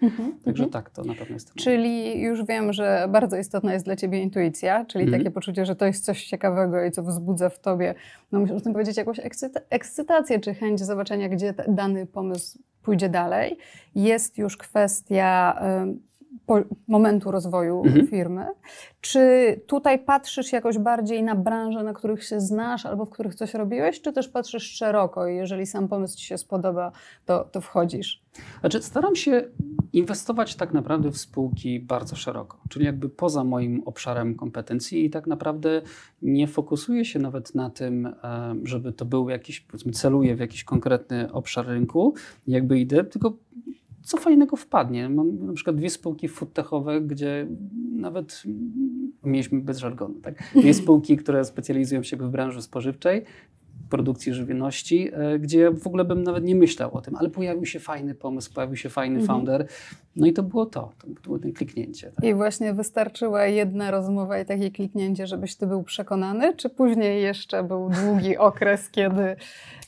Także 0.46 0.64
mhm. 0.64 0.70
tak, 0.70 0.90
to 0.90 1.04
na 1.04 1.14
pewno 1.14 1.34
jest. 1.34 1.54
Czyli 1.54 2.22
już 2.22 2.46
wiem, 2.46 2.74
że 2.74 3.08
bardzo 3.12 3.38
istotna 3.38 3.74
jest 3.74 3.86
dla 3.86 3.96
Ciebie 3.96 4.22
intuicja, 4.22 4.86
czyli 4.86 5.04
Mhm. 5.04 5.22
takie 5.24 5.32
poczucie, 5.32 5.66
że 5.66 5.76
to 5.76 5.86
jest 5.86 6.06
coś 6.06 6.26
ciekawego 6.26 6.86
i 6.86 6.92
co 6.92 7.04
wzbudza 7.04 7.50
w 7.50 7.60
Tobie, 7.60 7.96
no 8.32 8.40
musisz 8.40 8.56
o 8.56 8.62
tym 8.62 8.74
powiedzieć, 8.74 8.98
jakąś 8.98 9.20
ekscyta- 9.20 9.62
ekscytację, 9.70 10.40
czy 10.40 10.54
chęć 10.54 10.80
zobaczenia, 10.80 11.30
gdzie 11.30 11.54
dany 11.68 12.06
pomysł 12.06 12.60
pójdzie 12.84 13.10
dalej. 13.10 13.58
Jest 13.96 14.38
już 14.38 14.58
kwestia 14.58 15.60
po, 15.60 15.86
momentu 16.88 17.32
rozwoju 17.32 17.84
Mhm. 17.86 18.08
firmy. 18.08 18.46
Czy 19.02 19.20
tutaj 19.68 20.00
patrzysz 20.00 20.52
jakoś 20.54 20.78
bardziej 20.78 21.24
na 21.24 21.36
branże, 21.36 21.84
na 21.84 21.94
których 21.94 22.24
się 22.24 22.40
znasz 22.40 22.86
albo 22.86 23.06
w 23.06 23.10
których 23.10 23.36
coś 23.36 23.54
robiłeś, 23.54 24.02
czy 24.02 24.14
też 24.14 24.28
patrzysz 24.30 24.64
szeroko 24.64 25.28
i 25.28 25.36
jeżeli 25.36 25.66
sam 25.66 25.88
pomysł 25.88 26.18
Ci 26.18 26.26
się 26.26 26.38
spodoba, 26.38 26.92
to, 27.26 27.44
to 27.44 27.62
wchodzisz? 27.62 28.22
Znaczy, 28.60 28.82
staram 28.82 29.16
się 29.16 29.44
inwestować 29.94 30.56
tak 30.56 30.74
naprawdę 30.74 31.12
w 31.12 31.18
spółki 31.18 31.80
bardzo 31.80 32.16
szeroko, 32.16 32.58
czyli 32.70 32.86
jakby 32.86 33.10
poza 33.10 33.44
moim 33.44 33.84
obszarem 33.86 34.36
kompetencji 34.36 35.06
i 35.06 35.10
tak 35.10 35.28
naprawdę 35.28 35.82
nie 36.22 36.48
fokusuję 36.48 37.06
się 37.06 37.20
nawet 37.20 37.56
na 37.56 37.70
tym, 37.70 38.06
e, 38.06 38.56
żeby 38.64 38.94
to 38.94 39.06
był 39.06 39.30
jakiś, 39.30 39.60
powiedzmy, 39.60 39.92
celuję 39.92 40.36
w 40.36 40.40
jakiś 40.40 40.64
konkretny 40.64 41.32
obszar 41.32 41.68
rynku, 41.68 42.14
jakby 42.48 42.80
idę, 42.80 43.04
tylko 43.04 43.34
co 44.08 44.18
fajnego 44.18 44.56
wpadnie. 44.56 45.10
Mam 45.10 45.46
na 45.46 45.54
przykład 45.54 45.76
dwie 45.76 45.90
spółki 45.90 46.28
foodtechowe, 46.28 47.02
gdzie 47.02 47.48
nawet 47.92 48.44
mieliśmy 49.24 49.62
bez 49.62 49.78
żargonu, 49.78 50.14
tak? 50.22 50.44
Dwie 50.56 50.74
spółki, 50.84 51.18
które 51.18 51.46
specjalizują 51.46 52.04
się 52.04 52.18
w 52.18 52.30
branży 52.30 52.62
spożywczej, 52.62 53.24
produkcji 53.90 54.34
żywności, 54.34 55.10
e, 55.14 55.40
gdzie 55.40 55.60
ja 55.60 55.72
w 55.72 55.88
ogóle 55.88 56.06
bym 56.06 56.24
nawet 56.24 56.44
nie 56.44 56.56
myślał 56.56 56.98
o 56.98 57.02
tym, 57.02 57.16
ale 57.16 57.30
pojawił 57.30 57.66
się 57.66 57.80
fajny 57.80 58.16
pomysł, 58.16 58.54
pojawił 58.54 58.76
się 58.76 58.90
fajny 58.90 59.20
Mhm. 59.20 59.28
founder, 59.28 59.68
no 60.18 60.28
i 60.28 60.34
to 60.34 60.44
było 60.44 60.66
to, 60.66 60.92
to 61.02 61.08
było 61.24 61.40
ten 61.40 61.54
kliknięcie. 61.54 62.12
Tak? 62.12 62.26
I 62.26 62.34
właśnie 62.34 62.74
wystarczyła 62.74 63.46
jedna 63.46 63.92
rozmowa 63.92 64.40
i 64.40 64.46
takie 64.46 64.72
kliknięcie, 64.72 65.28
żebyś 65.28 65.56
ty 65.56 65.68
był 65.68 65.84
przekonany, 65.84 66.56
czy 66.56 66.70
później 66.70 67.24
jeszcze 67.24 67.64
był 67.64 67.90
długi 67.90 68.38
okres, 68.50 68.90
kiedy, 68.90 69.36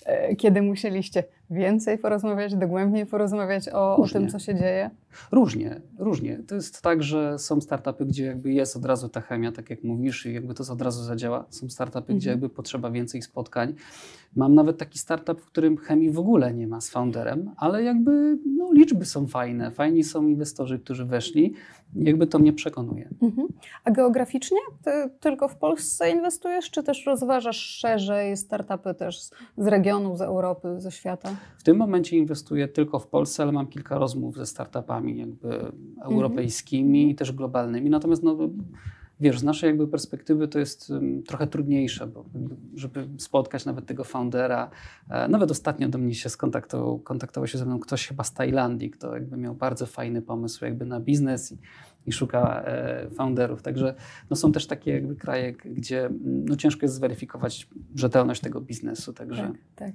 e, 0.06 0.36
kiedy 0.36 0.62
musieliście 0.62 1.24
więcej 1.50 1.98
porozmawiać, 1.98 2.56
dogłębniej 2.56 3.06
porozmawiać 3.06 3.70
o, 3.70 3.96
o 3.96 4.08
tym, 4.08 4.30
co 4.30 4.40
się 4.40 4.56
dzieje? 4.56 4.90
Różnie, 5.32 5.82
różnie. 6.00 6.40
To 6.48 6.56
jest 6.56 6.82
tak, 6.82 7.04
że 7.04 7.40
są 7.40 7.62
startupy, 7.62 8.06
gdzie 8.06 8.26
jakby 8.26 8.54
jest 8.54 8.76
od 8.76 8.86
razu 8.86 9.10
ta 9.10 9.22
chemia, 9.22 9.52
tak 9.52 9.70
jak 9.70 9.84
mówisz, 9.84 10.26
i 10.26 10.34
jakby 10.34 10.54
to 10.54 10.74
od 10.74 10.82
razu 10.82 11.04
zadziała. 11.04 11.46
Są 11.50 11.70
startupy, 11.70 12.14
gdzie 12.14 12.30
Mhm. 12.30 12.34
jakby 12.34 12.56
potrzeba 12.56 12.92
więcej 12.92 13.22
spotkań. 13.22 13.74
Mam 14.36 14.56
nawet 14.56 14.78
taki 14.78 15.00
startup, 15.00 15.42
w 15.42 15.46
którym 15.46 15.78
chemii 15.78 16.12
w 16.12 16.20
ogóle 16.20 16.54
nie 16.54 16.68
ma 16.68 16.82
z 16.82 16.90
founderem, 16.90 17.52
ale 17.58 17.84
jakby 17.84 18.38
no, 18.46 18.72
liczby 18.74 19.06
są 19.06 19.28
fajne. 19.28 19.72
Fajni 19.72 20.04
są 20.04 20.28
inwestorzy, 20.28 20.80
którzy 20.80 21.06
weszli. 21.06 21.54
Jakby 21.96 22.28
to 22.28 22.40
mnie 22.40 22.54
przekonuje. 22.54 23.10
Mhm. 23.22 23.48
A 23.84 23.92
geograficznie 23.92 24.58
ty 24.84 24.92
tylko 25.20 25.48
w 25.48 25.56
Polsce 25.56 26.12
inwestujesz, 26.12 26.72
czy 26.72 26.84
też 26.84 27.06
rozważasz 27.06 27.58
szerzej 27.58 28.38
startupy 28.38 28.94
też 28.94 29.22
z, 29.22 29.32
z 29.58 29.68
regionu, 29.68 30.18
z 30.18 30.22
Europy, 30.22 30.76
ze 30.78 30.92
świata? 30.92 31.30
W 31.58 31.64
tym 31.64 31.78
momencie 31.78 32.18
inwestuję 32.18 32.68
tylko 32.68 33.00
w 33.00 33.08
Polsce, 33.08 33.44
ale 33.44 33.52
mam 33.52 33.68
kilka 33.68 33.98
rozmów 33.98 34.36
ze 34.36 34.46
startupami 34.46 35.20
jakby 35.20 35.72
europejskimi 36.02 37.10
i 37.10 37.16
też 37.16 37.32
globalnymi. 37.32 37.90
Natomiast 37.90 38.24
no, 38.24 38.38
wiesz, 39.20 39.40
z 39.40 39.44
naszej 39.44 39.68
jakby 39.68 39.88
perspektywy 39.88 40.48
to 40.48 40.60
jest 40.60 40.94
trochę 41.28 41.48
trudniejsze, 41.48 42.08
bo 42.08 42.26
żeby 42.76 43.08
spotkać 43.18 43.66
nawet 43.66 43.86
tego 43.86 44.04
foundera, 44.04 44.70
e, 45.10 45.28
nawet 45.28 45.52
ostatnio 45.52 45.90
do 45.90 45.98
mnie 45.98 46.16
się 46.16 46.30
skontaktował, 46.30 47.00
kontaktował 47.00 47.48
się 47.48 47.58
ze 47.58 47.66
mną 47.66 47.80
ktoś 47.80 48.08
chyba 48.08 48.24
z 48.24 48.34
Tajlandii, 48.34 48.90
kto 48.90 49.14
jakby 49.14 49.38
miał 49.38 49.56
bardzo 49.56 49.86
fajny 49.86 50.22
pomysł 50.22 50.66
jakby 50.66 50.86
na 50.86 51.00
biznes 51.00 51.52
i, 51.52 51.58
i 52.06 52.12
szuka 52.12 52.64
e, 52.66 53.10
founderów. 53.10 53.62
Także 53.62 53.96
no, 54.30 54.36
są 54.36 54.52
też 54.52 54.68
takie 54.68 54.92
jakby 54.92 55.16
kraje, 55.16 55.54
gdzie 55.54 56.10
no, 56.24 56.56
ciężko 56.56 56.86
jest 56.86 56.96
zweryfikować 56.96 57.68
rzetelność 57.96 58.42
tego 58.42 58.62
biznesu. 58.62 59.14
Także 59.14 59.42
Tak, 59.42 59.56
tak. 59.76 59.94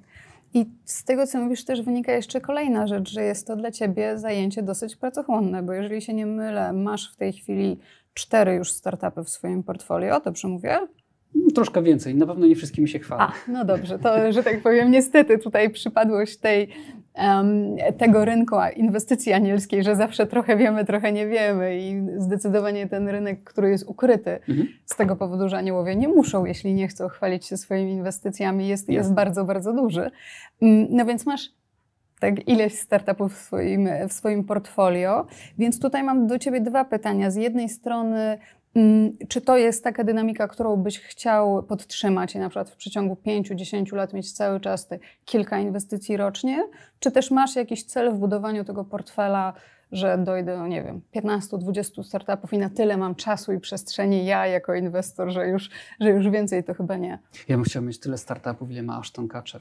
I 0.55 0.67
z 0.85 1.05
tego, 1.05 1.27
co 1.27 1.41
mówisz, 1.41 1.65
też 1.65 1.83
wynika 1.83 2.13
jeszcze 2.13 2.41
kolejna 2.41 2.87
rzecz, 2.87 3.11
że 3.11 3.23
jest 3.23 3.47
to 3.47 3.57
dla 3.57 3.71
ciebie 3.71 4.19
zajęcie 4.19 4.63
dosyć 4.63 4.97
pracochłonne, 4.97 5.63
bo 5.63 5.73
jeżeli 5.73 6.03
się 6.03 6.15
nie 6.15 6.27
mylę, 6.27 6.73
masz 6.73 7.13
w 7.13 7.17
tej 7.17 7.33
chwili 7.33 7.79
cztery 8.15 8.55
już 8.55 8.71
startupy 8.73 9.25
w 9.25 9.29
swoim 9.29 9.63
portfolio, 9.63 10.21
dobrze 10.21 10.49
mówię? 10.49 10.71
mm, 11.37 11.51
troszkę 11.55 11.83
więcej. 11.83 12.15
Na 12.15 12.27
pewno 12.27 12.47
nie 12.47 12.57
wszystkimi 12.57 12.89
się 12.89 12.99
chwalę. 12.99 13.23
A, 13.23 13.33
no 13.49 13.65
dobrze, 13.65 13.99
to, 13.99 14.33
że 14.33 14.43
tak 14.43 14.63
powiem, 14.63 14.91
niestety 14.91 15.39
tutaj 15.39 15.71
przypadłość 15.71 16.37
tej, 16.37 16.69
em, 17.15 17.77
tego 17.99 18.25
rynku 18.25 18.57
inwestycji 18.77 19.33
anielskiej, 19.33 19.85
że 19.85 19.97
zawsze 19.97 20.27
trochę 20.27 20.57
wiemy, 20.57 20.85
trochę 20.85 21.13
nie 21.13 21.27
wiemy 21.27 21.79
i 21.79 22.03
zdecydowanie 22.19 22.89
ten 22.89 23.09
rynek, 23.09 23.45
który 23.45 23.71
jest 23.71 23.89
ukryty 23.89 24.31
Mhm. 24.49 24.69
z 24.87 24.97
tego 24.97 25.17
powodu, 25.17 25.49
że 25.49 25.57
aniołowie 25.57 25.97
nie 25.97 26.09
muszą, 26.09 26.45
jeśli 26.45 26.75
nie 26.75 26.89
chcą 26.89 27.09
chwalić 27.09 27.47
się 27.47 27.57
swoimi 27.57 27.93
inwestycjami, 27.93 28.69
jest, 28.69 28.89
jest 28.89 28.97
Jasne. 28.97 29.15
bardzo, 29.15 29.45
bardzo 29.45 29.73
duży. 29.73 30.11
Mm, 30.63 30.87
No 30.91 31.05
więc 31.05 31.27
masz 31.27 31.51
tak 32.25 32.49
ileś 32.49 32.79
startupów 32.79 33.35
w 33.35 33.43
swoim, 33.43 33.89
w 34.09 34.13
swoim 34.13 34.45
portfolio, 34.45 35.27
więc 35.59 35.81
tutaj 35.81 36.03
mam 36.03 36.27
do 36.27 36.39
Ciebie 36.39 36.61
dwa 36.61 36.85
pytania. 36.85 37.31
Z 37.31 37.37
jednej 37.37 37.69
strony, 37.69 38.39
mm, 38.75 39.13
czy 39.29 39.41
to 39.41 39.57
jest 39.57 39.85
taka 39.85 40.05
dynamika, 40.05 40.49
którą 40.49 40.77
byś 40.77 40.99
chciał 40.99 41.63
podtrzymać 41.63 42.35
i 42.35 42.39
na 42.39 42.49
przykład 42.49 42.71
w 42.71 42.77
przeciągu 42.77 43.17
5-10 43.27 43.97
lat 43.97 44.13
mieć 44.13 44.33
cały 44.33 44.61
czas 44.61 44.87
te 44.87 44.99
kilka 45.25 45.59
inwestycji 45.59 46.17
rocznie, 46.17 46.69
czy 46.99 47.11
też 47.11 47.31
masz 47.31 47.57
jakiś 47.57 47.85
cel 47.85 48.13
w 48.15 48.19
budowaniu 48.19 48.65
tego 48.65 48.85
portfela, 48.85 49.53
że 49.95 50.19
dojdę 50.19 50.57
do, 50.57 50.67
nie 50.67 50.83
wiem, 50.83 51.01
15-20 51.17 52.03
startupów 52.03 52.53
i 52.53 52.59
na 52.59 52.71
tyle 52.71 52.97
mam 52.97 53.15
czasu 53.15 53.53
i 53.53 53.61
przestrzeni 53.61 54.27
ja 54.27 54.47
jako 54.47 54.75
inwestor, 54.75 55.31
że 55.31 55.49
już, 55.49 55.71
że 56.01 56.11
już 56.11 56.29
więcej 56.29 56.65
to 56.65 56.75
chyba 56.75 56.97
nie. 56.97 57.19
Ja 57.49 57.57
bym 57.57 57.65
chciał 57.65 57.83
mieć 57.83 57.99
tyle 57.99 58.19
startupów, 58.19 58.71
ile 58.71 58.83
ma 58.83 58.99
Ashton 58.99 59.29
Kutcher. 59.29 59.61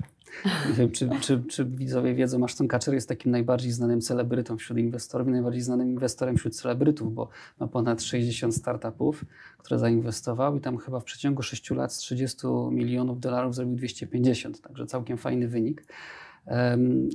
Nie 0.70 0.74
wiem, 0.74 0.92
czy, 0.92 1.10
czy, 1.22 1.44
czy 1.50 1.66
widzowie 1.66 2.14
wiedzą, 2.14 2.44
Ashton 2.44 2.68
Kutcher 2.68 2.94
jest 2.94 3.10
takim 3.10 3.32
najbardziej 3.32 3.72
znanym 3.72 4.02
celebrytą 4.02 4.58
wśród 4.58 4.80
inwestorów 4.80 5.28
i 5.28 5.32
najbardziej 5.32 5.62
znanym 5.62 5.90
inwestorem 5.90 6.38
wśród 6.38 6.56
celebrytów, 6.56 7.14
bo 7.14 7.30
ma 7.60 7.68
ponad 7.68 8.02
60 8.02 8.56
startupów, 8.56 9.26
które 9.58 9.80
zainwestował 9.80 10.58
i 10.58 10.60
tam 10.62 10.78
chyba 10.78 11.00
w 11.00 11.04
przeciągu 11.04 11.42
6 11.44 11.72
lat 11.72 11.94
z 11.94 11.98
30 11.98 12.48
milionów 12.72 13.20
dolarów 13.20 13.56
zrobił 13.56 13.76
250, 13.76 14.62
także 14.62 14.86
całkiem 14.86 15.18
fajny 15.18 15.48
wynik. 15.48 15.84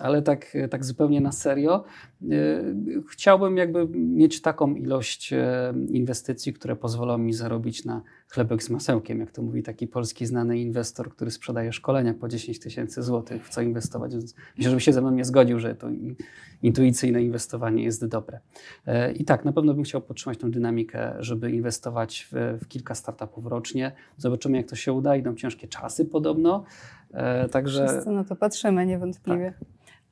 Ale 0.00 0.23
tak, 0.23 0.56
tak 0.70 0.85
zupełnie 0.85 1.20
na 1.20 1.32
serio, 1.32 1.85
e, 2.23 2.35
chciałbym 3.11 3.56
jakby 3.56 3.88
mieć 3.99 4.42
taką 4.42 4.75
ilość 4.75 5.32
e, 5.32 5.75
inwestycji, 5.88 6.52
które 6.52 6.76
pozwolą 6.76 7.18
mi 7.18 7.32
zarobić 7.32 7.85
na 7.85 8.02
chlebek 8.28 8.62
z 8.62 8.70
masełkiem, 8.70 9.20
jak 9.20 9.30
to 9.30 9.42
mówi 9.42 9.62
taki 9.62 9.87
polski 9.87 10.26
znany 10.26 10.58
inwestor, 10.58 11.11
który 11.11 11.30
sprzedaje 11.30 11.73
szkolenia 11.73 12.14
po 12.14 12.28
10 12.28 12.61
tysięcy 12.61 13.02
złotych, 13.02 13.47
w 13.47 13.49
co 13.49 13.61
inwestować. 13.61 14.14
Myślę, 14.56 14.70
żeby 14.70 14.80
się 14.80 14.92
ze 14.92 15.00
mną 15.00 15.11
nie 15.11 15.25
zgodził, 15.25 15.58
że 15.58 15.75
to 15.75 15.88
intuicyjne 16.62 17.23
inwestowanie 17.23 17.85
jest 17.85 18.06
dobre. 18.06 18.40
E, 18.87 19.12
I 19.12 19.25
tak, 19.25 19.44
na 19.44 19.52
pewno 19.52 19.75
bym 19.75 19.85
chciał 19.85 20.00
podtrzymać 20.00 20.38
tę 20.38 20.50
dynamikę, 20.50 21.14
żeby 21.18 21.50
inwestować 21.50 22.28
w, 22.32 22.58
w 22.64 22.68
kilka 22.68 22.94
startupów 22.94 23.47
rocznie. 23.47 23.92
Zobaczymy, 24.16 24.56
jak 24.56 24.66
to 24.66 24.76
się 24.76 24.92
uda. 24.92 25.16
Idą 25.16 25.35
ciężkie 25.35 25.68
czasy 25.68 26.04
podobno. 26.04 26.64
E, 27.12 27.49
Także 27.49 27.88
Wszyscy 27.88 28.11
na 28.11 28.25
to 28.25 28.37
patrzymy 28.37 28.87
niewątpliwie. 28.87 29.54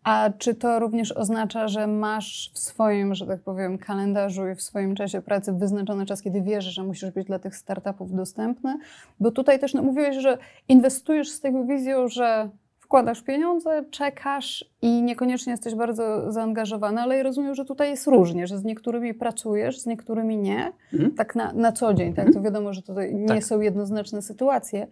A 0.07 0.31
czy 0.39 0.55
to 0.55 0.79
również 0.79 1.13
oznacza, 1.13 1.69
że 1.69 1.87
masz 1.87 2.51
w 2.55 2.59
swoim, 2.59 3.15
że 3.15 3.27
tak 3.27 3.41
powiem, 3.41 3.79
kalendarzu 3.79 4.49
i 4.49 4.55
w 4.55 4.63
swoim 4.63 4.95
czasie 4.95 5.23
pracy 5.23 5.53
wyznaczony 5.53 6.07
czas, 6.07 6.23
kiedy 6.23 6.43
wiesz, 6.43 6.65
że 6.65 6.83
musisz 6.83 7.11
być 7.11 7.27
dla 7.27 7.39
tych 7.39 7.57
startupów 7.57 8.15
dostępny? 8.15 8.79
Bo 9.21 9.31
tutaj 9.31 9.59
też 9.59 9.75
no, 9.75 9.83
mówiłeś, 9.83 10.17
że 10.17 10.39
inwestujesz 10.69 11.29
z 11.31 11.41
tego 11.41 11.65
wizją, 11.65 12.09
że 12.09 12.49
wkładasz 12.79 13.23
pieniądze, 13.23 13.85
czekasz 13.91 14.65
i 14.83 15.03
niekoniecznie 15.03 15.51
jesteś 15.51 15.75
bardzo 15.75 16.33
zaangażowany, 16.33 17.01
ale 17.01 17.17
ja 17.17 17.23
rozumiem, 17.23 17.55
że 17.55 17.65
tutaj 17.65 17.91
jest 17.91 18.07
różnie, 18.07 18.47
że 18.47 18.59
z 18.59 18.65
niektórymi 18.65 19.15
pracujesz, 19.15 19.79
z 19.81 19.87
niektórymi 19.87 20.37
nie, 20.37 20.73
Mhm. 20.93 21.15
tak 21.15 21.35
na, 21.35 21.53
na 21.53 21.73
co 21.73 21.95
dzień, 21.95 22.15
tak? 22.15 22.27
Mhm. 22.27 22.35
To 22.35 22.41
wiadomo, 22.51 22.73
że 22.73 22.83
tutaj 22.83 23.15
nie 23.15 23.27
Tak. 23.29 23.45
są 23.45 23.61
jednoznaczne 23.61 24.23
sytuacje, 24.23 24.87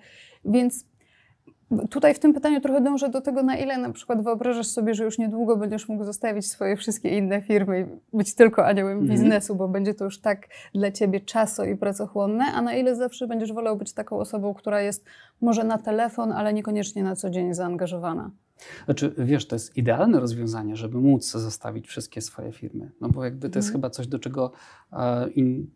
więc 0.44 0.85
Tutaj 1.90 2.14
w 2.14 2.18
tym 2.18 2.35
pytaniu 2.35 2.61
trochę 2.61 2.80
dążę 2.80 3.09
do 3.09 3.21
tego, 3.21 3.42
na 3.42 3.56
ile 3.56 3.78
na 3.78 3.92
przykład 3.92 4.25
wyobrażasz 4.25 4.66
sobie, 4.66 4.94
że 4.94 5.04
już 5.04 5.18
niedługo 5.18 5.56
będziesz 5.56 5.88
mógł 5.88 6.04
zostawić 6.04 6.47
swoje 6.47 6.76
wszystkie 6.76 7.18
inne 7.18 7.42
firmy 7.42 7.80
i 8.12 8.16
być 8.16 8.35
tylko 8.35 8.66
aniołem 8.66 8.99
Mhm. 8.99 9.11
biznesu, 9.21 9.54
bo 9.56 9.68
będzie 9.68 9.94
to 9.94 10.04
już 10.04 10.21
tak 10.21 10.49
dla 10.75 10.90
ciebie 10.92 11.21
czaso 11.21 11.64
i 11.64 11.76
pracochłonne, 11.76 12.44
a 12.44 12.62
na 12.62 12.75
ile 12.75 12.97
zawsze 12.97 13.26
będziesz 13.26 13.52
wolał 13.52 13.76
być 13.76 13.92
taką 13.92 14.18
osobą, 14.18 14.54
która 14.54 14.80
jest 14.80 15.04
może 15.40 15.64
na 15.64 15.78
telefon, 15.78 16.33
ale 16.33 16.52
niekoniecznie 16.54 17.02
na 17.02 17.16
co 17.16 17.30
dzień 17.30 17.54
zaangażowana. 17.54 18.30
Znaczy, 18.85 19.14
wiesz, 19.18 19.47
to 19.47 19.56
jest 19.56 19.76
idealne 19.76 20.21
rozwiązanie, 20.21 20.76
żeby 20.76 20.99
móc 21.00 21.30
zostawić 21.30 21.87
wszystkie 21.87 22.21
swoje 22.21 22.52
firmy. 22.52 22.90
No 23.00 23.09
bo 23.09 23.25
jakby 23.25 23.50
to 23.50 23.59
jest 23.59 23.68
Mhm. 23.68 23.73
chyba 23.80 23.90
coś, 23.90 24.06
do 24.06 24.18
czego 24.18 24.52
e, 24.92 25.28
in, 25.30 25.66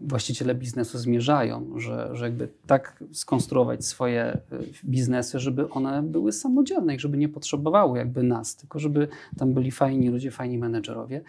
właściciele 0.00 0.54
biznesu 0.54 0.98
zmierzają, 0.98 1.78
że, 1.78 2.10
że 2.12 2.24
jakby 2.24 2.48
tak 2.66 3.04
skonstruować 3.12 3.84
swoje 3.84 4.22
e, 4.22 4.40
biznesy, 4.84 5.38
żeby 5.38 5.70
one 5.70 6.02
były 6.02 6.32
samodzielne 6.32 6.94
i 6.94 6.98
żeby 6.98 7.18
nie 7.18 7.28
potrzebowały 7.28 7.98
jakby 7.98 8.22
nas, 8.22 8.56
tylko 8.56 8.78
żeby 8.78 9.08
tam 9.38 9.54
byli 9.54 9.70
fajni 9.70 10.08
ludzie, 10.08 10.30
fajni 10.30 10.58
menedżerowie 10.58 11.20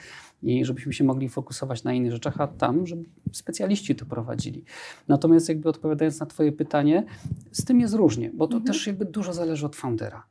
i 0.44 0.66
żebyśmy 0.66 0.94
się 0.94 1.04
mogli 1.04 1.30
fokusować 1.30 1.84
na 1.84 1.94
innych 1.94 2.12
rzeczach, 2.12 2.42
a 2.42 2.48
tam, 2.48 2.88
żeby 2.88 3.04
specjaliści 3.32 3.96
to 3.96 4.06
prowadzili. 4.06 4.64
Natomiast 5.08 5.50
jakby 5.50 5.70
odpowiadając 5.70 6.20
na 6.20 6.26
twoje 6.26 6.52
pytanie, 6.52 7.04
z 7.52 7.66
tym 7.66 7.80
jest 7.80 7.94
różnie, 7.94 8.32
bo 8.34 8.48
to 8.48 8.58
Mhm. 8.58 8.68
też 8.74 8.88
jakby 8.88 9.06
dużo 9.06 9.34
zależy 9.34 9.66
od 9.66 9.76
foundera. 9.76 10.24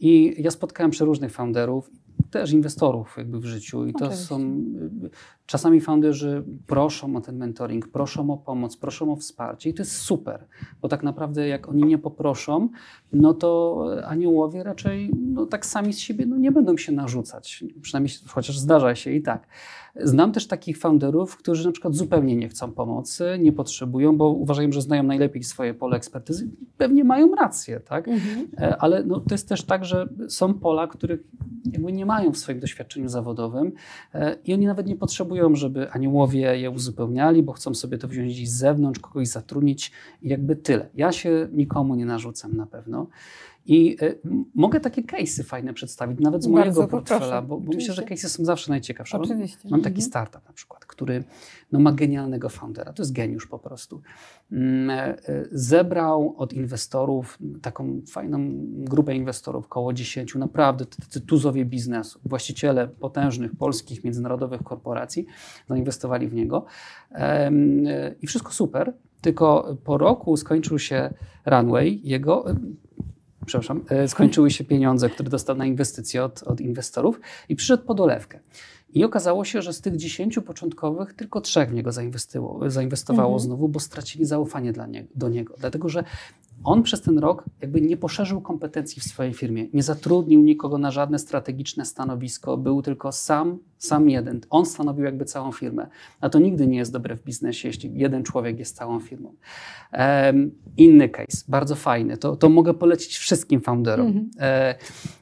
I 0.00 0.34
ja 0.38 0.50
spotkałem 0.50 0.90
przeróżnych 0.90 1.32
founderów, 1.32 1.90
też 2.30 2.52
inwestorów 2.52 3.14
jakby 3.18 3.40
w 3.40 3.44
życiu 3.44 3.86
i 3.86 3.92
to 3.92 4.12
są 4.12 4.40
y, 4.40 5.10
czasami 5.46 5.80
founderzy 5.80 6.44
proszą 6.66 7.16
o 7.16 7.20
ten 7.20 7.36
mentoring, 7.36 7.88
proszą 7.88 8.30
o 8.30 8.36
pomoc, 8.36 8.76
proszą 8.76 9.12
o 9.12 9.16
wsparcie 9.16 9.70
i 9.70 9.74
to 9.74 9.82
jest 9.82 9.96
super, 9.96 10.46
bo 10.82 10.88
tak 10.88 11.02
naprawdę 11.02 11.48
jak 11.48 11.68
oni 11.68 11.84
nie 11.84 11.98
poproszą, 11.98 12.68
no 13.12 13.34
to 13.34 13.84
aniołowie 14.06 14.62
raczej 14.62 15.10
no, 15.32 15.46
tak 15.46 15.66
sami 15.66 15.92
z 15.92 15.98
siebie 15.98 16.26
no, 16.26 16.36
nie 16.36 16.52
będą 16.52 16.76
się 16.76 16.92
narzucać, 16.92 17.64
przynajmniej 17.82 18.14
chociaż 18.26 18.58
zdarza 18.58 18.94
się 18.94 19.12
i 19.12 19.22
tak. 19.22 19.46
Znam 19.96 20.32
też 20.32 20.46
takich 20.46 20.78
founderów, 20.78 21.36
którzy 21.36 21.66
na 21.66 21.72
przykład 21.72 21.94
zupełnie 21.94 22.36
nie 22.36 22.48
chcą 22.48 22.72
pomocy, 22.72 23.38
nie 23.40 23.52
potrzebują, 23.52 24.16
bo 24.16 24.28
uważają, 24.28 24.72
że 24.72 24.82
znają 24.82 25.02
najlepiej 25.02 25.42
swoje 25.42 25.74
pole 25.74 25.96
ekspertyzy. 25.96 26.50
Pewnie 26.76 27.04
mają 27.04 27.34
rację, 27.34 27.80
tak? 27.80 28.08
Mhm. 28.08 28.48
E, 28.58 28.76
Ale 28.76 29.04
no, 29.04 29.20
to 29.20 29.34
jest 29.34 29.48
też 29.48 29.64
tak, 29.64 29.84
że 29.84 30.08
są 30.28 30.54
pola, 30.54 30.86
których 30.86 31.20
jakby 31.72 31.92
nie 31.92 32.06
mają 32.08 32.32
w 32.32 32.38
swoim 32.38 32.60
doświadczeniu 32.60 33.08
zawodowym 33.08 33.72
e, 34.14 34.36
i 34.44 34.54
oni 34.54 34.66
nawet 34.66 34.86
nie 34.86 34.96
potrzebują, 34.96 35.54
żeby 35.54 35.90
aniołowie 35.90 36.58
je 36.60 36.70
uzupełniali, 36.70 37.42
bo 37.42 37.52
chcą 37.52 37.74
sobie 37.74 37.98
to 37.98 38.08
wziąć 38.08 38.32
gdzieś 38.32 38.50
z 38.50 38.56
zewnątrz, 38.56 39.00
kogoś 39.00 39.28
zatrudnić 39.28 39.92
i 40.22 40.28
jakby 40.28 40.56
tyle. 40.56 40.88
Ja 40.94 41.12
się 41.12 41.48
nikomu 41.52 41.94
nie 41.94 42.06
narzucam 42.06 42.56
na 42.56 42.66
pewno. 42.66 43.06
I 43.68 43.96
m- 44.24 44.44
mogę 44.54 44.80
takie 44.80 45.02
case'y 45.02 45.42
fajne 45.44 45.74
przedstawić, 45.74 46.20
nawet 46.20 46.42
z 46.42 46.46
mojego 46.46 46.88
portfela, 46.88 47.42
bo, 47.42 47.60
bo 47.60 47.72
myślę, 47.72 47.94
że 47.94 48.02
case'y 48.02 48.28
są 48.28 48.44
zawsze 48.44 48.70
najciekawsze. 48.70 49.18
Oczywiście. 49.18 49.68
Mam 49.70 49.80
taki 49.80 49.94
Mhm. 49.94 50.06
startup 50.10 50.46
na 50.46 50.52
przykład, 50.52 50.84
który 50.86 51.24
no, 51.72 51.80
ma 51.80 51.92
genialnego 51.92 52.48
foundera. 52.48 52.92
To 52.92 53.02
jest 53.02 53.12
geniusz 53.12 53.46
po 53.46 53.58
prostu. 53.58 54.00
Mm, 54.52 54.90
e, 54.90 54.94
e, 55.28 55.44
Zebrał 55.52 56.34
od 56.36 56.52
inwestorów 56.52 57.38
taką 57.62 58.00
fajną 58.10 58.38
grupę 58.62 59.14
inwestorów, 59.14 59.64
około 59.64 59.92
10, 59.92 60.34
naprawdę 60.34 60.86
tacy 60.86 61.20
tuzowie 61.20 61.64
biznesu. 61.64 62.20
Właściciele 62.24 62.88
potężnych 62.88 63.56
polskich, 63.56 64.04
międzynarodowych 64.04 64.62
korporacji 64.62 65.26
zainwestowali 65.68 66.28
w 66.28 66.34
niego. 66.34 66.64
I 68.22 68.26
wszystko 68.26 68.52
super, 68.52 68.92
tylko 69.20 69.76
po 69.84 69.98
roku 69.98 70.36
skończył 70.36 70.78
się 70.78 71.14
runway 71.46 72.00
jego. 72.04 72.44
Przepraszam, 73.48 73.84
e, 73.88 74.08
skończyły 74.08 74.50
się 74.50 74.64
pieniądze, 74.64 75.10
które 75.10 75.30
dostał 75.30 75.56
na 75.56 75.66
inwestycje 75.66 76.24
od, 76.24 76.42
od 76.42 76.60
inwestorów 76.60 77.20
i 77.48 77.56
przyszedł 77.56 77.84
po 77.84 77.94
dolewkę. 77.94 78.40
I 78.94 79.04
okazało 79.04 79.44
się, 79.44 79.62
że 79.62 79.72
z 79.72 79.80
tych 79.80 79.96
10 79.96 80.38
początkowych 80.46 81.14
tylko 81.14 81.40
trzech 81.40 81.70
w 81.70 81.74
niego 81.74 81.92
zainwestowało, 81.92 83.28
Mhm. 83.34 83.38
znowu, 83.38 83.68
bo 83.68 83.80
stracili 83.80 84.24
zaufanie 84.24 84.72
do 85.14 85.28
niego. 85.28 85.54
Dlatego, 85.58 85.88
że 85.88 86.04
on 86.64 86.82
przez 86.82 87.02
ten 87.02 87.18
rok 87.18 87.44
jakby 87.60 87.80
nie 87.80 87.96
poszerzył 87.96 88.40
kompetencji 88.40 89.02
w 89.02 89.04
swojej 89.04 89.34
firmie, 89.34 89.66
nie 89.72 89.82
zatrudnił 89.82 90.40
nikogo 90.40 90.78
na 90.78 90.90
żadne 90.90 91.18
strategiczne 91.18 91.84
stanowisko, 91.84 92.56
był 92.56 92.82
tylko 92.82 93.12
sam, 93.12 93.58
sam 93.78 94.10
jeden. 94.10 94.40
On 94.50 94.66
stanowił 94.66 95.04
jakby 95.04 95.24
całą 95.24 95.52
firmę. 95.52 95.86
A 96.20 96.28
to 96.28 96.38
nigdy 96.38 96.66
nie 96.66 96.78
jest 96.78 96.92
dobre 96.92 97.16
w 97.16 97.22
biznesie, 97.24 97.68
jeśli 97.68 97.98
jeden 97.98 98.22
człowiek 98.22 98.58
jest 98.58 98.76
całą 98.76 99.00
firmą. 99.00 99.34
Em, 99.92 100.50
inny 100.76 101.08
case, 101.08 101.44
bardzo 101.48 101.74
fajny, 101.74 102.16
to, 102.16 102.36
to 102.36 102.48
mogę 102.48 102.74
polecić 102.74 103.16
wszystkim 103.16 103.60
founderom. 103.60 104.06
Mhm. 104.06 104.30
E, 104.38 104.74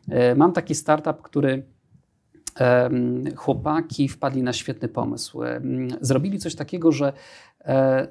e, 0.08 0.35
mam 0.35 0.52
taki 0.52 0.75
startup, 0.75 1.23
który 1.23 1.62
chłopaki 3.37 4.09
wpadli 4.09 4.42
na 4.42 4.53
świetny 4.53 4.88
pomysł. 4.88 5.40
Zrobili 6.01 6.38
coś 6.38 6.55
takiego, 6.55 6.92
że 6.92 7.12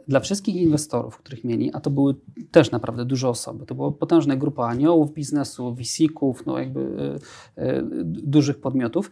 dla 0.07 0.19
wszystkich 0.19 0.55
inwestorów, 0.55 1.17
których 1.17 1.43
mieli, 1.43 1.73
a 1.73 1.79
to 1.79 1.89
były 1.89 2.15
też 2.51 2.71
naprawdę 2.71 3.05
duże 3.05 3.29
osoby, 3.29 3.65
to 3.65 3.75
była 3.75 3.91
potężna 3.91 4.35
grupa 4.35 4.67
aniołów 4.67 5.13
biznesu, 5.13 5.75
VC-ków, 5.75 6.45
no 6.45 6.59
jakby 6.59 6.81
e, 7.57 7.63
e, 7.63 7.81
dużych 8.03 8.61
podmiotów, 8.61 9.11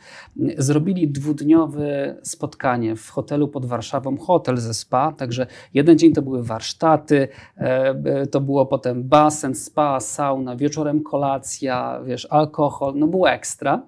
zrobili 0.57 1.07
dwudniowe 1.07 2.15
spotkanie 2.23 2.95
w 2.95 3.09
hotelu 3.09 3.47
pod 3.47 3.65
Warszawą, 3.65 4.17
hotel 4.17 4.57
ze 4.57 4.73
spa, 4.73 5.11
także 5.11 5.47
jeden 5.73 5.97
dzień 5.97 6.13
to 6.13 6.21
były 6.21 6.43
warsztaty, 6.43 7.27
e, 7.57 7.89
e, 8.05 8.27
to 8.27 8.41
było 8.41 8.65
potem 8.65 9.03
basen, 9.03 9.55
spa, 9.55 9.99
sauna, 9.99 10.55
wieczorem 10.55 11.03
kolacja, 11.03 12.01
wiesz, 12.05 12.27
alkohol, 12.29 12.93
no 12.95 13.07
było 13.07 13.31
ekstra. 13.31 13.87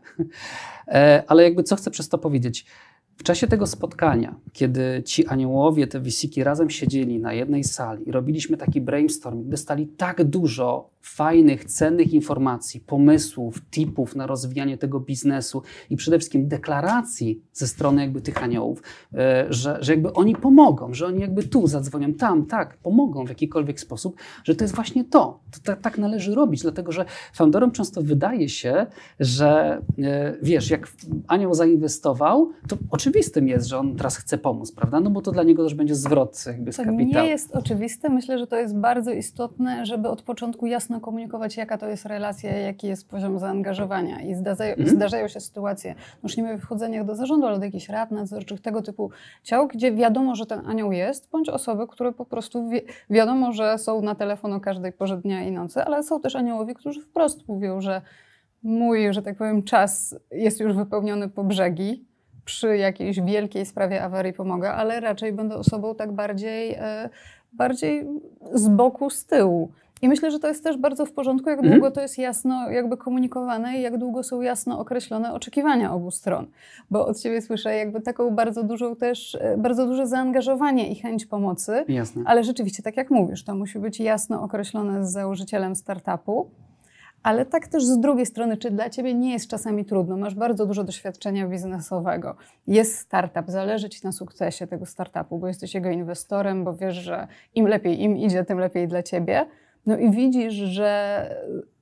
E, 0.88 1.24
Ale 1.28 1.44
jakby 1.44 1.64
co 1.64 1.76
chcę 1.76 1.92
przez 1.92 2.10
to 2.10 2.18
powiedzieć? 2.18 2.66
W 3.18 3.24
czasie 3.24 3.48
tego 3.48 3.68
spotkania, 3.68 4.36
kiedy 4.54 5.04
ci 5.06 5.28
aniołowie, 5.28 5.88
te 5.88 6.02
wisiki 6.02 6.44
razem 6.44 6.70
siedzieli 6.70 7.20
na 7.20 7.34
jednej 7.34 7.64
sali 7.64 8.10
i 8.10 8.12
robiliśmy 8.12 8.58
taki 8.58 8.82
brainstorming, 8.82 9.48
dostali 9.48 9.88
tak 9.88 10.24
dużo 10.24 10.90
fajnych, 11.06 11.66
cennych 11.66 12.14
informacji, 12.14 12.80
pomysłów, 12.80 13.62
tipów 13.72 14.16
na 14.16 14.28
rozwijanie 14.28 14.78
tego 14.78 15.00
biznesu 15.00 15.62
i 15.90 15.96
przede 15.96 16.18
wszystkim 16.18 16.48
deklaracji 16.48 17.42
ze 17.54 17.68
strony 17.68 18.02
jakby 18.02 18.22
tych 18.22 18.44
aniołów, 18.44 18.82
e, 19.14 19.46
że, 19.50 19.78
że 19.82 19.92
jakby 19.94 20.14
oni 20.14 20.36
pomogą, 20.36 20.94
że 20.94 21.06
oni 21.08 21.20
jakby 21.20 21.44
tu 21.44 21.68
zadzwonią, 21.68 22.14
tam, 22.14 22.46
tak, 22.46 22.78
pomogą 22.78 23.26
w 23.26 23.30
jakikolwiek 23.30 23.80
sposób, 23.80 24.16
że 24.44 24.56
to 24.56 24.64
jest 24.64 24.76
właśnie 24.76 25.04
to. 25.04 25.40
to 25.52 25.60
tak, 25.64 25.82
tak 25.82 25.98
należy 25.98 26.36
robić, 26.36 26.62
dlatego 26.62 26.92
że 26.92 27.06
founderom 27.34 27.72
często 27.72 28.02
wydaje 28.02 28.50
się, 28.50 28.86
że 29.20 29.82
e, 30.04 30.36
wiesz, 30.42 30.70
jak 30.70 30.88
anioł 31.28 31.54
zainwestował, 31.54 32.52
to 32.68 32.78
oczywistym 32.92 33.48
jest, 33.48 33.68
że 33.68 33.78
on 33.78 33.96
teraz 33.96 34.18
chce 34.18 34.38
pomóc, 34.38 34.72
prawda? 34.72 35.00
No 35.00 35.10
bo 35.10 35.22
to 35.22 35.32
dla 35.32 35.44
niego 35.44 35.64
też 35.64 35.74
będzie 35.74 35.96
zwrot 35.96 36.44
jakby 36.48 36.74
z 36.74 36.76
To 36.76 36.84
kapitału. 36.84 37.26
nie 37.26 37.30
jest 37.32 37.56
oczywiste. 37.56 38.10
Myślę, 38.10 38.40
że 38.40 38.48
to 38.48 38.56
jest 38.56 38.76
bardzo 38.78 39.12
istotne, 39.12 39.86
żeby 39.86 40.10
od 40.10 40.22
początku 40.22 40.66
jasno 40.66 40.95
komunikować, 41.00 41.58
jaka 41.58 41.78
to 41.78 41.88
jest 41.88 42.06
relacja, 42.06 42.58
jaki 42.58 42.88
jest 42.88 43.10
poziom 43.10 43.40
zaangażowania. 43.40 44.22
I 44.22 44.36
zdarzają, 44.36 44.76
Mhm. 44.76 44.96
zdarzają 44.96 45.28
się 45.28 45.40
sytuacje, 45.40 45.96
już 46.24 46.38
nie 46.38 46.44
mówię 46.44 46.56
o 46.56 46.58
wchodzeniach 46.58 47.06
do 47.06 47.16
zarządu, 47.16 47.48
ale 47.48 47.60
do 47.60 47.66
jakichś 47.66 47.90
rad 47.90 48.12
nadzorczych, 48.12 48.62
tego 48.62 48.82
typu 48.82 49.10
ciał, 49.44 49.68
gdzie 49.68 49.92
wiadomo, 49.92 50.36
że 50.36 50.46
ten 50.46 50.68
anioł 50.68 50.92
jest, 50.92 51.30
bądź 51.30 51.50
osoby, 51.50 51.88
które 51.88 52.12
po 52.12 52.26
prostu 52.26 52.70
wi 52.70 52.82
wiadomo, 53.10 53.52
że 53.52 53.78
są 53.78 54.02
na 54.02 54.16
telefon 54.16 54.54
o 54.54 54.60
każdej 54.60 54.92
porze 54.92 55.18
dnia 55.18 55.44
i 55.44 55.52
nocy, 55.52 55.84
ale 55.84 56.04
są 56.04 56.22
też 56.22 56.36
aniołowie, 56.36 56.74
którzy 56.74 57.02
wprost 57.02 57.48
mówią, 57.48 57.82
że 57.82 58.02
mój, 58.64 59.14
że 59.14 59.22
tak 59.22 59.38
powiem, 59.38 59.64
czas 59.64 60.16
jest 60.32 60.60
już 60.60 60.74
wypełniony 60.74 61.30
po 61.30 61.44
brzegi, 61.44 62.06
przy 62.46 62.78
jakiejś 62.78 63.22
wielkiej 63.22 63.66
sprawie 63.66 64.04
awarii 64.04 64.34
pomogę, 64.34 64.72
ale 64.72 65.00
raczej 65.00 65.34
będę 65.34 65.56
osobą 65.56 65.96
tak 65.96 66.12
bardziej, 66.12 66.74
e, 66.74 67.10
bardziej 67.54 68.08
z 68.54 68.68
boku, 68.68 69.10
z 69.10 69.26
tyłu. 69.26 69.72
I 70.06 70.10
myślę, 70.10 70.32
że 70.32 70.40
to 70.40 70.48
jest 70.48 70.64
też 70.64 70.78
bardzo 70.78 71.06
w 71.06 71.12
porządku, 71.12 71.50
jak 71.50 71.60
Mhm. 71.60 71.74
długo 71.80 71.92
to 71.92 72.02
jest 72.02 72.18
jasno 72.18 72.70
jakby 72.72 72.98
komunikowane 72.98 73.78
i 73.78 73.82
jak 73.82 73.98
długo 73.98 74.24
są 74.24 74.42
jasno 74.42 74.80
określone 74.80 75.34
oczekiwania 75.34 75.94
obu 75.94 76.12
stron. 76.12 76.48
Bo 76.92 77.08
od 77.08 77.20
Ciebie 77.20 77.42
słyszę 77.42 77.76
jakby 77.76 78.02
taką 78.02 78.36
bardzo 78.36 78.64
dużą 78.64 78.96
też, 78.96 79.36
e, 79.42 79.58
bardzo 79.58 79.86
duże 79.86 80.08
zaangażowanie 80.08 80.92
i 80.92 80.96
chęć 80.96 81.26
pomocy, 81.26 81.86
Jasne. 81.88 82.24
ale 82.26 82.44
rzeczywiście, 82.44 82.84
tak 82.84 82.98
jak 82.98 83.12
mówisz, 83.12 83.44
to 83.44 83.56
musi 83.56 83.80
być 83.80 84.00
jasno 84.00 84.42
określone 84.42 85.06
z 85.08 85.12
założycielem 85.12 85.76
startupu. 85.76 86.50
Ale 87.24 87.46
tak 87.46 87.68
też 87.68 87.86
z 87.86 88.00
drugiej 88.00 88.26
strony, 88.26 88.58
czy 88.58 88.72
dla 88.72 88.90
Ciebie 88.90 89.14
nie 89.14 89.34
jest 89.34 89.48
czasami 89.50 89.86
trudno? 89.86 90.18
Masz 90.18 90.36
bardzo 90.36 90.66
dużo 90.66 90.84
doświadczenia 90.84 91.48
biznesowego. 91.48 92.36
Jest 92.68 92.98
startup, 92.98 93.46
zależy 93.48 93.90
Ci 93.90 94.00
na 94.04 94.12
sukcesie 94.12 94.68
tego 94.68 94.86
startupu, 94.86 95.40
bo 95.40 95.48
jesteś 95.48 95.74
jego 95.74 95.90
inwestorem, 95.90 96.64
bo 96.64 96.74
wiesz, 96.74 96.96
że 96.96 97.28
im 97.56 97.68
lepiej 97.68 98.02
im 98.04 98.18
idzie, 98.18 98.44
tym 98.44 98.60
lepiej 98.60 98.88
dla 98.88 99.04
Ciebie. 99.04 99.46
No 99.86 99.98
i 99.98 100.12
widzisz, 100.12 100.54
że 100.54 101.30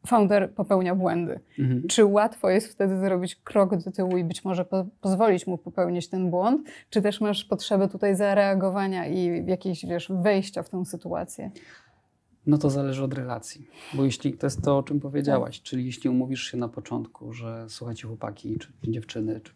founder 0.08 0.54
popełnia 0.54 0.96
błędy. 0.96 1.40
Mhm. 1.60 1.88
Czy 1.88 2.06
łatwo 2.06 2.50
jest 2.50 2.68
wtedy 2.68 3.00
zrobić 3.00 3.36
krok 3.36 3.78
do 3.84 3.92
tyłu 3.92 4.18
i 4.18 4.24
być 4.24 4.46
może 4.46 4.66
po, 4.66 4.86
pozwolić 5.02 5.48
mu 5.48 5.58
popełnić 5.58 6.10
ten 6.10 6.30
błąd? 6.30 6.68
Czy 6.90 7.02
też 7.02 7.22
masz 7.22 7.46
potrzebę 7.46 7.90
tutaj 7.90 8.16
zareagowania 8.16 9.08
i 9.08 9.46
jakiegoś, 9.48 9.86
wiesz, 9.86 10.12
wejścia 10.22 10.64
w 10.64 10.70
tę 10.70 10.86
sytuację? 10.86 11.52
No 12.48 12.58
to 12.58 12.70
zależy 12.70 13.04
od 13.04 13.14
relacji. 13.14 13.68
Bo 13.94 14.06
jeśli 14.06 14.34
to 14.34 14.46
jest 14.48 14.62
to, 14.62 14.78
o 14.78 14.84
czym 14.84 15.00
powiedziałaś, 15.00 15.58
Tak. 15.60 15.64
czyli 15.64 15.86
jeśli 15.86 16.10
umówisz 16.10 16.44
się 16.52 16.58
na 16.58 16.70
początku, 16.70 17.34
że 17.34 17.66
słuchajcie 17.70 18.08
chłopaki, 18.08 18.58
czy 18.60 18.68
dziewczyny, 18.84 19.42
czy 19.44 19.54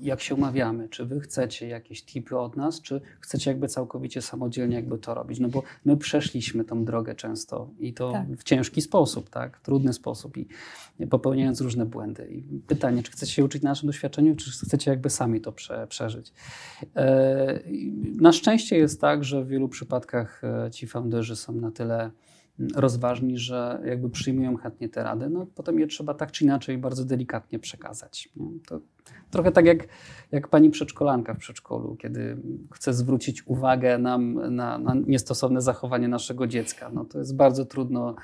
jak 0.00 0.20
się 0.20 0.34
umawiamy, 0.34 0.88
czy 0.88 1.04
wy 1.04 1.20
chcecie 1.20 1.68
jakieś 1.68 2.02
tipy 2.02 2.38
od 2.38 2.56
nas, 2.56 2.80
czy 2.80 3.00
chcecie 3.20 3.50
jakby 3.50 3.68
całkowicie 3.68 4.22
samodzielnie 4.22 4.76
jakby 4.76 4.98
to 4.98 5.14
robić, 5.14 5.40
no 5.40 5.48
bo 5.48 5.62
my 5.84 5.96
przeszliśmy 5.96 6.64
tą 6.64 6.84
drogę 6.84 7.14
często 7.14 7.70
i 7.78 7.94
to 7.94 8.12
tak. 8.12 8.28
w 8.28 8.42
ciężki 8.42 8.82
sposób, 8.82 9.30
tak, 9.30 9.60
trudny 9.60 9.92
sposób 9.92 10.36
i 10.36 10.46
popełniając 11.10 11.60
różne 11.60 11.86
błędy. 11.86 12.28
I 12.30 12.42
pytanie, 12.66 13.02
czy 13.02 13.12
chcecie 13.12 13.32
się 13.32 13.44
uczyć 13.44 13.62
na 13.62 13.70
naszym 13.70 13.86
doświadczeniu, 13.86 14.36
czy 14.36 14.50
chcecie 14.50 14.90
jakby 14.90 15.10
sami 15.10 15.40
to 15.40 15.52
prze, 15.52 15.86
przeżyć. 15.86 16.32
E, 16.96 17.60
na 18.20 18.32
szczęście 18.32 18.78
jest 18.78 19.00
tak, 19.00 19.24
że 19.24 19.44
w 19.44 19.48
wielu 19.48 19.68
przypadkach 19.68 20.42
e, 20.44 20.70
ci 20.70 20.86
founderzy 20.86 21.36
są 21.36 21.52
na 21.52 21.70
tyle 21.70 22.10
rozważni, 22.74 23.38
że 23.38 23.82
jakby 23.84 24.10
przyjmują 24.10 24.56
chętnie 24.56 24.88
te 24.88 25.02
rady, 25.02 25.30
no 25.30 25.46
potem 25.54 25.80
je 25.80 25.86
trzeba 25.86 26.14
tak 26.14 26.32
czy 26.32 26.44
inaczej 26.44 26.78
bardzo 26.78 27.04
delikatnie 27.04 27.58
przekazać. 27.58 28.28
To 28.66 28.80
trochę 29.30 29.52
tak 29.52 29.66
jak, 29.66 29.88
jak 30.32 30.48
pani 30.48 30.70
przedszkolanka 30.70 31.34
w 31.34 31.38
przedszkolu, 31.38 31.96
kiedy 31.96 32.36
chce 32.72 32.94
zwrócić 32.94 33.46
uwagę 33.46 33.98
nam 33.98 34.54
na, 34.56 34.78
na 34.78 34.94
niestosowne 35.06 35.62
zachowanie 35.62 36.08
naszego 36.08 36.46
dziecka. 36.46 36.90
No 36.94 37.04
to 37.04 37.18
jest 37.18 37.36
bardzo 37.36 37.64
trudno. 37.64 38.14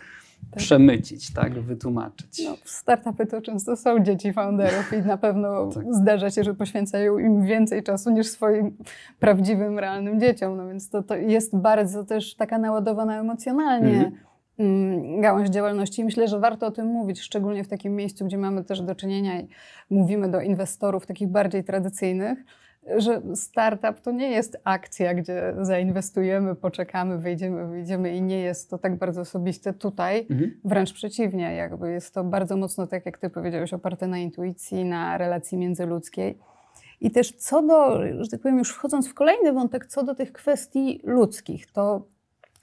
Przemycić, 0.56 1.32
tak, 1.32 1.60
wytłumaczyć. 1.60 2.44
No, 2.44 2.56
startupy 2.64 3.26
to 3.26 3.42
często 3.42 3.76
są 3.76 4.00
dzieci 4.04 4.32
founderów 4.32 4.92
i 4.92 5.06
na 5.06 5.16
pewno 5.16 5.66
tak. 5.74 5.94
zdarza 5.94 6.30
się, 6.30 6.44
że 6.44 6.54
poświęcają 6.54 7.18
im 7.18 7.42
więcej 7.42 7.82
czasu 7.82 8.10
niż 8.10 8.26
swoim 8.26 8.76
prawdziwym, 9.18 9.78
realnym 9.78 10.20
dzieciom. 10.20 10.56
No 10.56 10.68
więc 10.68 10.90
to, 10.90 11.02
to 11.02 11.16
jest 11.16 11.56
bardzo 11.56 12.04
też 12.04 12.34
taka 12.34 12.58
naładowana 12.58 13.20
emocjonalnie. 13.20 13.96
Mhm 13.96 14.12
mm, 14.58 15.20
gałąź 15.20 15.48
działalności. 15.48 16.04
myślę, 16.04 16.28
że 16.28 16.38
warto 16.38 16.66
o 16.66 16.70
tym 16.70 16.86
mówić, 16.86 17.20
szczególnie 17.20 17.64
w 17.64 17.68
takim 17.68 17.96
miejscu, 17.96 18.24
gdzie 18.24 18.38
mamy 18.38 18.64
też 18.64 18.82
do 18.82 18.94
czynienia 18.94 19.40
i 19.40 19.48
mówimy 19.90 20.30
do 20.30 20.40
inwestorów 20.40 21.06
takich 21.06 21.28
bardziej 21.28 21.64
tradycyjnych, 21.64 22.38
że 22.96 23.22
startup 23.34 24.00
to 24.00 24.10
nie 24.10 24.30
jest 24.30 24.56
akcja, 24.64 25.14
gdzie 25.14 25.54
zainwestujemy, 25.60 26.54
poczekamy, 26.54 27.18
wyjdziemy, 27.18 27.66
wyjdziemy 27.66 28.16
i 28.16 28.22
nie 28.22 28.40
jest 28.40 28.70
to 28.70 28.78
tak 28.78 28.98
bardzo 28.98 29.20
osobiste 29.20 29.72
tutaj. 29.72 30.26
Mhm. 30.30 30.60
Wręcz 30.64 30.92
przeciwnie, 30.92 31.54
jakby 31.54 31.92
jest 31.92 32.14
to 32.14 32.24
bardzo 32.24 32.56
mocno, 32.56 32.86
tak 32.86 33.06
jak 33.06 33.18
ty 33.18 33.30
powiedziałeś, 33.30 33.72
oparte 33.72 34.06
na 34.06 34.18
intuicji, 34.18 34.84
na 34.84 35.18
relacji 35.18 35.58
międzyludzkiej. 35.58 36.38
I 37.00 37.10
też 37.10 37.32
co 37.32 37.62
do, 37.62 38.00
że 38.24 38.30
tak 38.30 38.40
powiem, 38.40 38.58
już 38.58 38.70
wchodząc 38.70 39.08
w 39.08 39.14
kolejny 39.14 39.52
wątek, 39.52 39.86
co 39.86 40.02
do 40.02 40.14
tych 40.14 40.32
kwestii 40.32 41.00
ludzkich, 41.04 41.72
to 41.72 42.06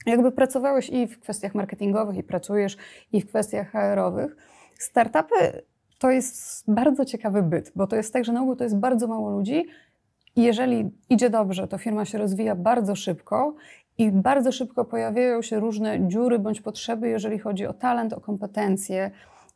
jakby 0.06 0.32
pracowałeś 0.32 0.90
i 0.90 1.06
w 1.06 1.20
kwestiach 1.20 1.54
marketingowych, 1.54 2.16
i 2.16 2.22
pracujesz, 2.22 2.76
i 3.12 3.20
w 3.20 3.26
kwestiach 3.26 3.72
HR-owych. 3.72 4.36
Startupy 4.78 5.62
to 5.98 6.10
jest 6.10 6.64
bardzo 6.72 7.04
ciekawy 7.04 7.42
byt, 7.42 7.72
bo 7.76 7.86
to 7.86 7.96
jest 7.96 8.12
tak, 8.12 8.24
że 8.24 8.32
na 8.32 8.42
ogół 8.42 8.56
to 8.56 8.64
jest 8.64 8.76
bardzo 8.76 9.06
mało 9.06 9.30
ludzi, 9.30 9.66
jeżeli 10.36 10.90
idzie 11.10 11.30
dobrze, 11.30 11.68
to 11.68 11.78
firma 11.78 12.04
się 12.04 12.18
rozwija 12.18 12.54
bardzo 12.54 12.96
szybko 12.96 13.54
i 13.98 14.10
bardzo 14.12 14.52
szybko 14.52 14.84
pojawiają 14.84 15.42
się 15.42 15.60
różne 15.60 16.08
dziury 16.08 16.38
bądź 16.38 16.60
potrzeby, 16.60 17.08
jeżeli 17.08 17.38
chodzi 17.38 17.66
o 17.66 17.72
talent, 17.72 18.12
o 18.12 18.20
kompetencje, 18.20 19.10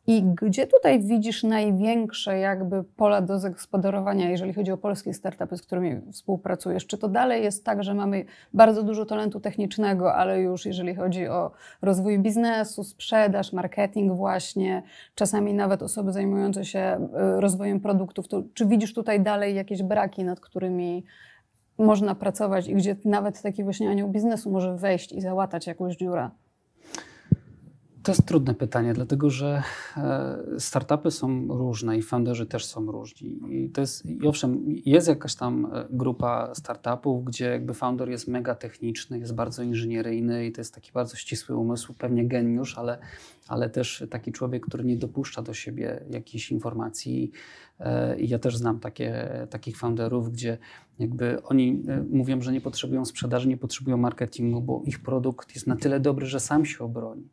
i 0.09 0.23
gdzie 0.23 0.67
tutaj 0.67 0.99
widzisz 0.99 1.43
największe 1.43 2.37
jakby 2.37 2.83
pola 2.83 3.21
do 3.21 3.39
zagospodarowania, 3.39 4.29
jeżeli 4.29 4.53
chodzi 4.53 4.71
o 4.71 4.77
polskie 4.77 5.13
startupy, 5.13 5.57
z 5.57 5.61
którymi 5.61 6.11
współpracujesz? 6.11 6.87
Czy 6.87 6.97
to 6.97 7.07
dalej 7.07 7.43
jest 7.43 7.65
tak, 7.65 7.83
że 7.83 7.93
mamy 7.93 8.25
bardzo 8.53 8.83
dużo 8.83 9.05
talentu 9.05 9.39
technicznego, 9.39 10.13
ale 10.13 10.41
już 10.41 10.65
jeżeli 10.65 10.95
chodzi 10.95 11.27
o 11.27 11.51
rozwój 11.81 12.19
biznesu, 12.19 12.83
sprzedaż, 12.83 13.53
marketing 13.53 14.13
właśnie, 14.13 14.83
czasami 15.15 15.53
nawet 15.53 15.83
osoby 15.83 16.11
zajmujące 16.11 16.65
się 16.65 17.09
y, 17.37 17.41
rozwojem 17.41 17.79
produktów, 17.79 18.27
to 18.27 18.43
czy 18.53 18.65
widzisz 18.65 18.93
tutaj 18.93 19.21
dalej 19.21 19.55
jakieś 19.55 19.83
braki, 19.83 20.23
nad 20.23 20.39
którymi 20.39 21.03
można 21.77 22.15
pracować 22.15 22.67
i 22.67 22.75
gdzie 22.75 22.95
nawet 23.05 23.41
taki 23.41 23.63
właśnie 23.63 23.89
anioł 23.89 24.09
biznesu 24.09 24.51
może 24.51 24.75
wejść 24.75 25.11
i 25.11 25.21
załatać 25.21 25.67
jakąś 25.67 25.95
dziurę? 25.95 26.29
To 28.07 28.11
jest 28.11 28.25
trudne 28.25 28.53
pytanie, 28.53 28.93
dlatego 28.93 29.29
że 29.29 29.63
e, 29.97 30.37
startupy 30.59 31.11
są 31.11 31.47
różne 31.47 31.97
i 31.97 32.01
founderzy 32.01 32.45
też 32.45 32.65
są 32.65 32.91
różni. 32.91 33.39
I, 33.49 33.69
to 33.69 33.81
jest, 33.81 34.05
I 34.05 34.27
owszem, 34.27 34.65
jest 34.85 35.07
jakaś 35.07 35.35
tam 35.35 35.65
e, 35.73 35.85
grupa 35.89 36.55
startupów, 36.55 37.25
gdzie 37.25 37.45
jakby 37.45 37.73
founder 37.73 38.09
jest 38.09 38.27
mega 38.27 38.55
techniczny, 38.55 39.19
jest 39.19 39.35
bardzo 39.35 39.63
inżynieryjny 39.63 40.45
i 40.45 40.51
to 40.51 40.61
jest 40.61 40.73
taki 40.73 40.91
bardzo 40.91 41.15
ścisły 41.15 41.55
umysł, 41.55 41.93
pewnie 41.93 42.27
geniusz, 42.27 42.77
ale, 42.77 42.97
ale 43.47 43.69
też 43.69 44.03
taki 44.09 44.31
człowiek, 44.31 44.65
który 44.65 44.83
nie 44.83 44.97
dopuszcza 44.97 45.41
do 45.41 45.53
siebie 45.53 46.05
jakichś 46.09 46.51
informacji. 46.51 47.31
E, 47.79 48.19
I 48.19 48.29
ja 48.29 48.39
też 48.39 48.57
znam 48.57 48.79
takie, 48.79 49.29
takich 49.49 49.77
founderów, 49.77 50.31
gdzie 50.31 50.57
jakby 50.99 51.43
oni 51.43 51.83
mówią, 52.09 52.41
że 52.41 52.51
nie 52.51 52.61
potrzebują 52.61 53.05
sprzedaży, 53.05 53.47
nie 53.47 53.57
potrzebują 53.57 53.97
marketingu, 53.97 54.61
bo 54.61 54.81
ich 54.85 54.99
produkt 54.99 55.55
jest 55.55 55.67
na 55.67 55.75
tyle 55.75 55.99
dobry, 55.99 56.25
że 56.25 56.39
sam 56.39 56.65
się 56.65 56.83
obroni. 56.83 57.29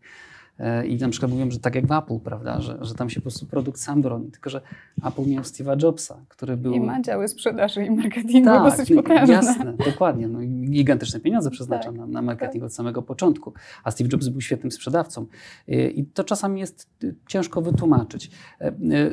E, 0.58 0.86
I 0.86 0.96
na 0.96 1.08
przykład 1.08 1.32
mówią, 1.32 1.50
że 1.50 1.58
tak 1.58 1.74
jak 1.74 1.86
w 1.86 1.92
Apple, 1.92 2.18
prawda, 2.18 2.60
że, 2.60 2.78
że 2.80 2.94
tam 2.94 3.10
się 3.10 3.20
po 3.20 3.22
prostu 3.22 3.46
produkt 3.46 3.80
sam 3.80 4.02
broni. 4.02 4.30
Tylko, 4.30 4.50
że 4.50 4.60
Apple 5.04 5.26
miał 5.26 5.42
Steve'a 5.42 5.82
Jobsa, 5.82 6.16
który 6.28 6.56
był... 6.56 6.72
I 6.72 6.80
ma 6.80 7.02
działy 7.02 7.28
sprzedaży 7.28 7.84
i 7.84 7.90
marketingu 7.90 8.50
tak, 8.50 8.62
dosyć 8.70 8.94
potężne. 8.94 9.34
jasne, 9.34 9.74
dokładnie. 9.86 10.28
No, 10.28 10.38
gigantyczne 10.70 11.20
pieniądze 11.20 11.50
przeznacza 11.50 11.88
tak, 11.88 11.98
na, 11.98 12.06
na, 12.06 12.22
marketing 12.22 12.62
tak. 12.62 12.66
od 12.66 12.74
samego 12.74 13.02
początku. 13.02 13.52
A 13.84 13.90
Steve 13.90 14.08
Jobs 14.12 14.28
był 14.28 14.40
świetnym 14.40 14.72
sprzedawcą. 14.72 15.26
E, 15.68 15.88
I 15.88 16.04
to 16.04 16.24
czasami 16.24 16.60
jest 16.60 16.90
e, 17.04 17.06
ciężko 17.26 17.62
wytłumaczyć. 17.62 18.30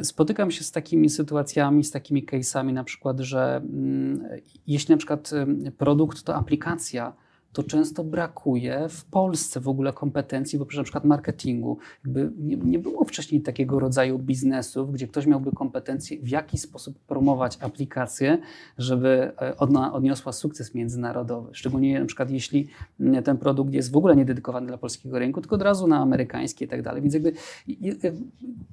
Spotykam 0.01 0.51
się 0.51 0.63
z 0.63 0.71
takimi 0.71 1.10
sytuacjami, 1.10 1.84
z 1.84 1.91
takimi 1.91 2.25
case'ami 2.25 2.73
na 2.73 2.84
przykład, 2.84 3.19
że 3.19 3.56
mm, 3.56 4.23
jeśli 4.67 4.91
na 4.91 4.97
przykład 4.97 5.32
produkt 5.77 6.23
to 6.23 6.36
aplikacja, 6.36 7.13
to 7.54 7.64
często 7.64 8.04
brakuje 8.04 8.90
w 8.90 9.06
Polsce 9.06 9.60
w 9.60 9.68
ogóle 9.68 9.94
kompetencji 9.94 10.60
w 10.60 10.62
obszarze 10.62 10.84
przykład 10.84 11.06
marketingu. 11.06 11.78
Jakby 12.06 12.32
nie, 12.38 12.56
nie, 12.58 12.80
było 12.80 13.06
wcześniej 13.06 13.42
takiego 13.42 13.80
rodzaju 13.80 14.20
biznesów, 14.20 14.92
gdzie 14.92 15.08
ktoś 15.08 15.26
miałby 15.26 15.52
kompetencje, 15.52 16.18
w 16.20 16.30
jaki 16.30 16.58
sposób 16.58 17.00
promować 17.00 17.58
aplikację, 17.62 18.38
żeby 18.78 19.32
e, 19.42 19.58
ona 19.58 19.94
odniosła 19.94 20.32
sukces 20.32 20.76
międzynarodowy. 20.76 21.50
Szczególnie 21.54 22.06
przykład 22.06 22.32
jeśli 22.32 22.68
mm, 23.00 23.24
ten 23.24 23.38
produkt 23.38 23.74
jest 23.74 23.92
w 23.92 23.98
ogóle 23.98 24.16
nie 24.16 24.26
dedykowany 24.26 24.68
dla 24.68 24.78
polskiego 24.78 25.20
rynku, 25.20 25.42
tylko 25.42 25.56
od 25.56 25.62
razu 25.62 25.88
na 25.88 26.00
amerykański 26.00 26.66
i 26.66 26.68
tak 26.68 26.82
dalej. 26.82 27.02
Więc 27.02 27.14
jakby 27.14 27.34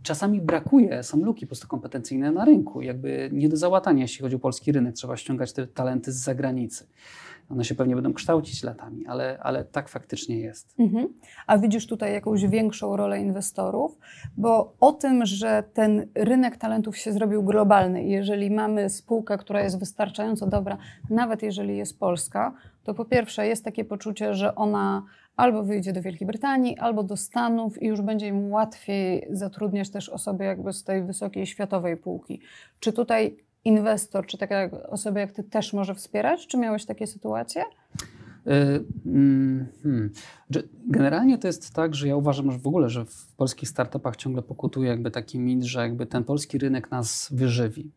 czasami 0.03 0.41
brakuje, 0.41 1.03
są 1.03 1.25
luki 1.25 1.47
po 1.47 1.49
prostu 1.49 1.69
kompetencyjne 1.69 2.33
na 2.33 2.45
rynku. 2.45 2.83
Jakby 2.83 3.31
nie 3.33 3.49
do 3.49 3.57
załatania, 3.57 4.03
jeśli 4.03 4.23
chodzi 4.23 4.37
o 4.37 4.39
polski 4.39 4.73
rynek. 4.73 4.95
Trzeba 4.95 5.17
ściągać 5.17 5.53
te 5.53 5.67
talenty 5.67 6.13
z 6.13 6.17
zagranicy. 6.17 6.87
One 7.51 7.65
się 7.65 7.75
pewnie 7.75 7.95
będą 7.95 8.13
kształcić 8.13 8.63
latami, 8.63 9.07
ale, 9.07 9.39
ale 9.43 9.65
tak 9.65 9.89
faktycznie 9.89 10.39
jest. 10.39 10.75
Mhm. 10.79 11.09
A 11.47 11.59
widzisz 11.59 11.87
tutaj 11.87 12.13
jakąś 12.13 12.47
większą 12.47 12.97
rolę 12.97 13.21
inwestorów? 13.21 13.99
Bo 14.37 14.75
o 14.81 14.93
tym, 14.93 15.27
że 15.27 15.65
ten 15.75 16.07
rynek 16.15 16.57
talentów 16.57 16.97
się 16.97 17.13
zrobił 17.13 17.43
globalny 17.43 18.05
jeżeli 18.05 18.51
mamy 18.51 18.91
spółkę, 18.91 19.39
która 19.39 19.63
jest 19.63 19.79
wystarczająco 19.79 20.47
dobra, 20.47 20.79
nawet 21.11 21.43
jeżeli 21.43 21.77
jest 21.77 21.99
polska, 21.99 22.55
to 22.85 22.95
po 22.95 23.05
pierwsze 23.05 23.47
jest 23.47 23.65
takie 23.65 23.85
poczucie, 23.85 24.35
że 24.35 24.55
ona 24.55 25.03
albo 25.37 25.63
wyjdzie 25.63 25.93
do 25.93 26.03
Wielkiej 26.03 26.27
Brytanii, 26.27 26.79
albo 26.79 27.03
do 27.03 27.17
Stanów 27.17 27.83
i 27.83 27.87
już 27.87 28.01
będzie 28.01 28.27
im 28.29 28.53
łatwiej 28.53 29.27
zatrudniać 29.31 29.91
też 29.91 30.09
osoby 30.09 30.45
jakby 30.45 30.73
z 30.73 30.85
tej 30.85 31.03
wysokiej 31.03 31.47
światowej 31.47 31.97
półki. 31.97 32.41
Czy 32.81 32.93
tutaj 32.93 33.37
inwestor, 33.69 34.27
czy 34.27 34.39
taka 34.39 34.71
osoba 34.89 35.21
jak 35.21 35.33
ty 35.33 35.45
też 35.45 35.73
może 35.73 35.95
wspierać? 35.95 36.47
Czy 36.47 36.57
miałeś 36.57 36.85
takie 36.85 37.07
sytuacje? 37.07 37.65
E, 38.47 38.81
mm, 39.07 39.67
hmm. 39.83 40.11
Generalnie 40.87 41.39
to 41.39 41.47
jest 41.47 41.75
tak, 41.75 41.95
że 41.95 42.09
ja 42.09 42.17
uważam, 42.17 42.53
że 42.53 42.59
w 42.59 42.67
ogóle, 42.67 42.89
że 42.89 43.05
w 43.05 43.35
polskich 43.37 43.69
startupach 43.69 44.17
ciągle 44.17 44.43
pokutuje 44.43 44.89
jakby 44.89 45.11
taki 45.11 45.39
mit, 45.39 45.63
że 45.63 45.81
jakby 45.81 46.07
ten 46.07 46.25
polski 46.25 46.59
rynek 46.59 46.91
nas 46.91 47.29
wyżywi. 47.33 47.91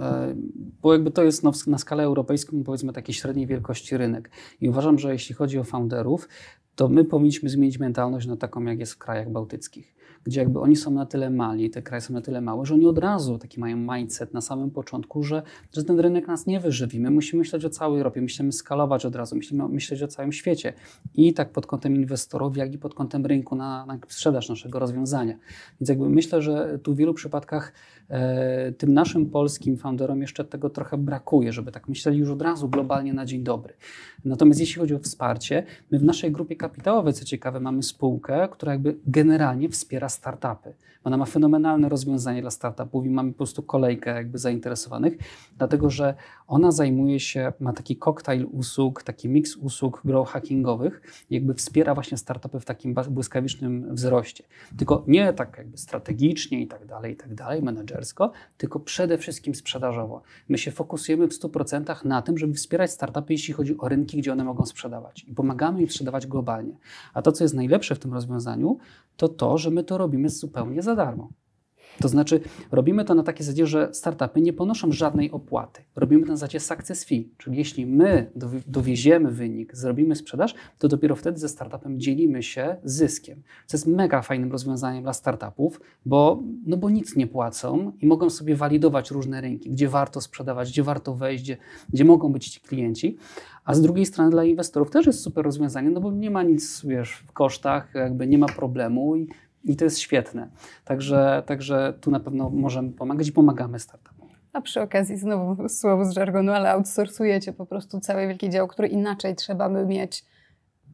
E, 0.00 0.34
bo 0.82 0.92
jakby 0.92 1.10
to 1.10 1.22
jest 1.22 1.42
no, 1.42 1.52
na 1.66 1.78
skalę 1.78 2.02
europejską 2.02 2.64
powiedzmy 2.64 2.92
takiej 2.92 3.14
średniej 3.14 3.46
wielkości 3.46 3.96
rynek. 3.96 4.30
I 4.60 4.68
uważam, 4.68 4.98
że 4.98 5.12
jeśli 5.12 5.34
chodzi 5.34 5.58
o 5.58 5.64
founderów, 5.64 6.28
to 6.74 6.88
my 6.88 7.04
powinniśmy 7.04 7.48
zmienić 7.48 7.78
mentalność 7.78 8.26
na 8.26 8.36
taką, 8.36 8.64
jak 8.64 8.80
jest 8.80 8.92
w 8.92 8.98
krajach 8.98 9.30
bałtyckich 9.30 9.99
gdzie 10.24 10.40
jakby 10.40 10.60
oni 10.60 10.76
są 10.76 10.90
na 10.90 11.06
tyle 11.06 11.30
mali, 11.30 11.70
te 11.70 11.82
kraje 11.82 12.00
są 12.00 12.14
na 12.14 12.20
tyle 12.20 12.40
małe, 12.40 12.66
że 12.66 12.74
oni 12.74 12.86
od 12.86 12.98
razu 12.98 13.38
taki 13.38 13.60
mają 13.60 13.76
mindset 13.76 14.34
na 14.34 14.40
samym 14.40 14.70
początku, 14.70 15.22
że, 15.22 15.42
że 15.72 15.84
ten 15.84 16.00
rynek 16.00 16.28
nas 16.28 16.46
nie 16.46 16.60
wyżywi. 16.60 17.00
My 17.00 17.10
musimy 17.10 17.38
myśleć 17.38 17.64
o 17.64 17.70
całej 17.70 17.98
Europie, 17.98 18.22
musimy 18.22 18.52
skalować 18.52 19.06
od 19.06 19.16
razu, 19.16 19.36
musimy 19.36 19.68
myśleć 19.68 20.02
o 20.02 20.08
całym 20.08 20.32
świecie. 20.32 20.72
I 21.14 21.34
tak 21.34 21.52
pod 21.52 21.66
kątem 21.66 21.96
inwestorów, 21.96 22.56
jak 22.56 22.74
i 22.74 22.78
pod 22.78 22.94
kątem 22.94 23.26
rynku 23.26 23.56
na, 23.56 23.86
na 23.86 23.98
sprzedaż 24.08 24.48
naszego 24.48 24.78
rozwiązania. 24.78 25.34
Więc 25.80 25.88
jakby 25.88 26.10
myślę, 26.10 26.42
że 26.42 26.78
tu 26.82 26.94
w 26.94 26.96
wielu 26.96 27.14
przypadkach 27.14 27.72
e, 28.08 28.72
tym 28.72 28.94
naszym 28.94 29.26
polskim 29.26 29.76
founderom 29.76 30.20
jeszcze 30.20 30.44
tego 30.44 30.70
trochę 30.70 30.98
brakuje, 30.98 31.52
żeby 31.52 31.72
tak 31.72 31.88
myśleli 31.88 32.18
już 32.18 32.30
od 32.30 32.42
razu 32.42 32.68
globalnie 32.68 33.12
na 33.12 33.26
dzień 33.26 33.42
dobry. 33.42 33.74
Natomiast 34.24 34.60
jeśli 34.60 34.80
chodzi 34.80 34.94
o 34.94 34.98
wsparcie, 34.98 35.64
my 35.90 35.98
w 35.98 36.04
naszej 36.04 36.32
grupie 36.32 36.56
kapitałowej, 36.56 37.12
co 37.12 37.24
ciekawe, 37.24 37.60
mamy 37.60 37.82
spółkę, 37.82 38.48
która 38.52 38.72
jakby 38.72 38.96
generalnie 39.06 39.68
wspiera 39.68 40.09
startupy. 40.10 40.74
Ona 41.04 41.16
ma 41.16 41.26
fenomenalne 41.26 41.88
rozwiązanie 41.88 42.40
dla 42.40 42.50
startupów 42.50 43.06
i 43.06 43.10
mamy 43.10 43.32
po 43.32 43.36
prostu 43.36 43.62
kolejkę 43.62 44.14
jakby 44.14 44.38
zainteresowanych, 44.38 45.18
dlatego 45.58 45.90
że 45.90 46.14
ona 46.46 46.72
zajmuje 46.72 47.20
się, 47.20 47.52
ma 47.60 47.72
taki 47.72 47.96
koktajl 47.96 48.46
usług, 48.52 49.02
taki 49.02 49.28
miks 49.28 49.56
usług 49.56 50.00
grow 50.04 50.28
hackingowych, 50.28 51.24
jakby 51.30 51.54
wspiera 51.54 51.94
właśnie 51.94 52.18
startupy 52.18 52.60
w 52.60 52.64
takim 52.64 52.94
błyskawicznym 53.10 53.94
wzroście. 53.94 54.44
Tylko 54.78 55.04
nie 55.06 55.32
tak 55.32 55.54
jakby 55.58 55.78
strategicznie 55.78 56.60
i 56.60 56.66
tak 56.66 56.86
dalej, 56.86 57.12
i 57.12 57.16
tak 57.16 57.34
dalej, 57.34 57.62
menedżersko, 57.62 58.32
tylko 58.56 58.80
przede 58.80 59.18
wszystkim 59.18 59.54
sprzedażowo. 59.54 60.22
My 60.48 60.58
się 60.58 60.70
fokusujemy 60.70 61.28
w 61.28 61.32
100% 61.32 62.04
na 62.04 62.22
tym, 62.22 62.38
żeby 62.38 62.54
wspierać 62.54 62.90
startupy, 62.90 63.32
jeśli 63.32 63.54
chodzi 63.54 63.78
o 63.78 63.88
rynki, 63.88 64.18
gdzie 64.18 64.32
one 64.32 64.44
mogą 64.44 64.66
sprzedawać. 64.66 65.24
I 65.28 65.34
pomagamy 65.34 65.82
im 65.82 65.88
sprzedawać 65.90 66.26
globalnie. 66.26 66.76
A 67.14 67.22
to, 67.22 67.32
co 67.32 67.44
jest 67.44 67.54
najlepsze 67.54 67.94
w 67.94 67.98
tym 67.98 68.14
rozwiązaniu, 68.14 68.78
to 69.16 69.28
to, 69.28 69.58
że 69.58 69.70
my 69.70 69.84
to 69.84 69.98
robimy 69.98 70.28
zupełnie 70.28 70.82
za 70.82 70.89
darmo. 70.96 71.32
To 72.00 72.08
znaczy, 72.08 72.40
robimy 72.72 73.04
to 73.04 73.14
na 73.14 73.22
takiej 73.22 73.46
zasadzie, 73.46 73.66
że 73.66 73.88
startupy 73.92 74.40
nie 74.40 74.52
ponoszą 74.52 74.92
żadnej 74.92 75.30
opłaty. 75.30 75.82
Robimy 75.96 76.22
to 76.22 76.28
na 76.28 76.36
zasadzie 76.36 76.60
success 76.60 77.04
fee, 77.04 77.30
czyli 77.38 77.58
jeśli 77.58 77.86
my 77.86 78.30
dowieziemy 78.66 79.30
wynik, 79.30 79.76
zrobimy 79.76 80.16
sprzedaż, 80.16 80.54
to 80.78 80.88
dopiero 80.88 81.16
wtedy 81.16 81.38
ze 81.38 81.48
startupem 81.48 82.00
dzielimy 82.00 82.42
się 82.42 82.76
zyskiem. 82.84 83.42
Co 83.66 83.76
jest 83.76 83.86
mega 83.86 84.22
fajnym 84.22 84.52
rozwiązaniem 84.52 85.02
dla 85.02 85.12
startupów, 85.12 85.80
bo, 86.06 86.42
no 86.66 86.76
bo 86.76 86.90
nic 86.90 87.16
nie 87.16 87.26
płacą 87.26 87.92
i 88.00 88.06
mogą 88.06 88.30
sobie 88.30 88.56
walidować 88.56 89.10
różne 89.10 89.40
rynki, 89.40 89.70
gdzie 89.70 89.88
warto 89.88 90.20
sprzedawać, 90.20 90.70
gdzie 90.70 90.82
warto 90.82 91.14
wejść, 91.14 91.44
gdzie, 91.44 91.56
gdzie 91.92 92.04
mogą 92.04 92.32
być 92.32 92.48
ci 92.48 92.60
klienci. 92.60 93.16
A 93.64 93.74
z 93.74 93.82
drugiej 93.82 94.06
strony 94.06 94.30
dla 94.30 94.44
inwestorów 94.44 94.90
też 94.90 95.06
jest 95.06 95.20
super 95.20 95.44
rozwiązanie, 95.44 95.90
no 95.90 96.00
bo 96.00 96.12
nie 96.12 96.30
ma 96.30 96.42
nic 96.42 96.82
wiesz, 96.84 97.12
w 97.12 97.32
kosztach, 97.32 97.94
jakby 97.94 98.26
nie 98.26 98.38
ma 98.38 98.46
problemu 98.46 99.16
i 99.16 99.28
i 99.64 99.76
to 99.76 99.84
jest 99.84 99.98
świetne. 99.98 100.48
Także, 100.84 101.42
także 101.46 101.94
tu 102.00 102.10
na 102.10 102.20
pewno 102.20 102.50
możemy 102.50 102.92
pomagać 102.92 103.28
i 103.28 103.32
pomagamy 103.32 103.78
startupom. 103.78 104.28
A 104.52 104.60
przy 104.60 104.80
okazji 104.80 105.16
znowu 105.16 105.68
słowo 105.68 106.04
z 106.04 106.12
żargonu, 106.12 106.52
ale 106.52 106.70
outsourcujecie 106.70 107.52
po 107.52 107.66
prostu 107.66 108.00
cały 108.00 108.26
wielki 108.26 108.50
dział, 108.50 108.68
który 108.68 108.88
inaczej 108.88 109.36
trzeba 109.36 109.68
by 109.68 109.86
mieć 109.86 110.24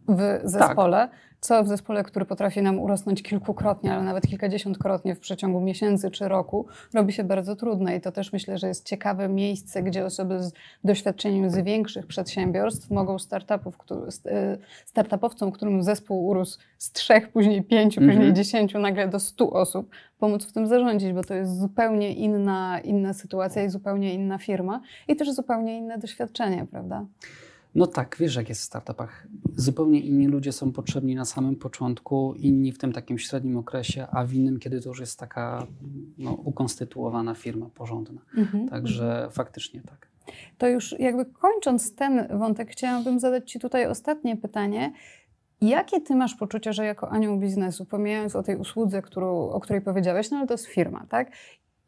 w 0.08 0.40
zespole. 0.44 0.96
Tak 0.96 1.10
co 1.46 1.64
w 1.64 1.68
zespole, 1.68 2.04
który 2.04 2.24
potrafi 2.24 2.62
nam 2.62 2.78
urosnąć 2.78 3.22
kilkukrotnie, 3.22 3.92
ale 3.92 4.02
nawet 4.02 4.26
kilkadziesiątkrotnie 4.26 5.14
w 5.14 5.20
przeciągu 5.20 5.60
miesięcy 5.60 6.10
czy 6.10 6.28
roku, 6.28 6.66
robi 6.94 7.12
się 7.12 7.24
bardzo 7.24 7.56
trudne. 7.56 7.96
I 7.96 8.00
to 8.00 8.12
też 8.12 8.32
myślę, 8.32 8.58
że 8.58 8.68
jest 8.68 8.86
ciekawe 8.86 9.28
miejsce, 9.28 9.82
gdzie 9.82 10.04
osoby 10.04 10.42
z 10.42 10.52
doświadczeniem 10.84 11.50
z 11.50 11.58
większych 11.58 12.06
przedsiębiorstw 12.06 12.90
mogą 12.90 13.18
startupów, 13.18 13.78
który, 13.78 14.00
startupowcom, 14.84 15.52
którym 15.52 15.82
zespół 15.82 16.26
urósł 16.26 16.58
z 16.78 16.92
trzech, 16.92 17.28
później 17.28 17.62
pięciu, 17.62 18.00
-hmm. 18.00 18.08
później 18.08 18.32
dziesięciu, 18.32 18.78
nagle 18.78 19.08
do 19.08 19.20
stu 19.20 19.54
osób, 19.54 19.90
pomóc 20.18 20.46
w 20.46 20.52
tym 20.52 20.66
zarządzić, 20.66 21.12
bo 21.12 21.24
to 21.24 21.34
jest 21.34 21.60
zupełnie 21.60 22.14
inna, 22.14 22.80
inna 22.80 23.12
sytuacja 23.12 23.64
i 23.64 23.70
zupełnie 23.70 24.14
inna 24.14 24.38
firma 24.38 24.80
i 25.08 25.16
też 25.16 25.32
zupełnie 25.32 25.78
inne 25.78 25.98
doświadczenie, 25.98 26.66
prawda? 26.70 27.06
No 27.76 27.86
tak, 27.86 28.16
wiesz, 28.20 28.36
jak 28.36 28.48
jest 28.48 28.60
w 28.60 28.64
startupach. 28.64 29.26
Zupełnie 29.56 30.00
inni 30.00 30.26
ludzie 30.26 30.52
są 30.52 30.72
potrzebni 30.72 31.14
na 31.14 31.24
samym 31.24 31.56
początku, 31.56 32.34
inni 32.38 32.72
w 32.72 32.78
tym 32.78 32.92
takim 32.92 33.18
średnim 33.18 33.56
okresie, 33.56 34.06
a 34.10 34.24
w 34.24 34.32
innym, 34.32 34.58
kiedy 34.58 34.80
to 34.80 34.88
już 34.88 35.00
jest 35.00 35.18
taka 35.18 35.66
no, 36.18 36.32
ukonstytuowana 36.32 37.34
firma 37.34 37.66
porządna. 37.74 38.20
Mhm. 38.36 38.68
Także 38.68 39.28
faktycznie 39.30 39.80
tak. 39.80 40.08
To 40.58 40.68
już 40.68 40.94
jakby 40.98 41.26
kończąc 41.26 41.94
ten 41.94 42.38
wątek, 42.38 42.70
chciałabym 42.70 43.20
zadać 43.20 43.50
Ci 43.50 43.60
tutaj 43.60 43.86
ostatnie 43.86 44.36
pytanie. 44.36 44.92
Jakie 45.60 46.00
ty 46.00 46.14
masz 46.14 46.34
poczucie, 46.34 46.72
że 46.72 46.84
jako 46.84 47.10
anioł 47.10 47.38
biznesu, 47.38 47.84
pomijając 47.84 48.36
o 48.36 48.42
tej 48.42 48.56
usłudze, 48.56 49.02
którą, 49.02 49.48
o 49.48 49.60
której 49.60 49.82
powiedziałeś, 49.82 50.30
no 50.30 50.36
ale 50.36 50.46
to 50.46 50.54
jest 50.54 50.66
firma, 50.66 51.06
tak? 51.08 51.30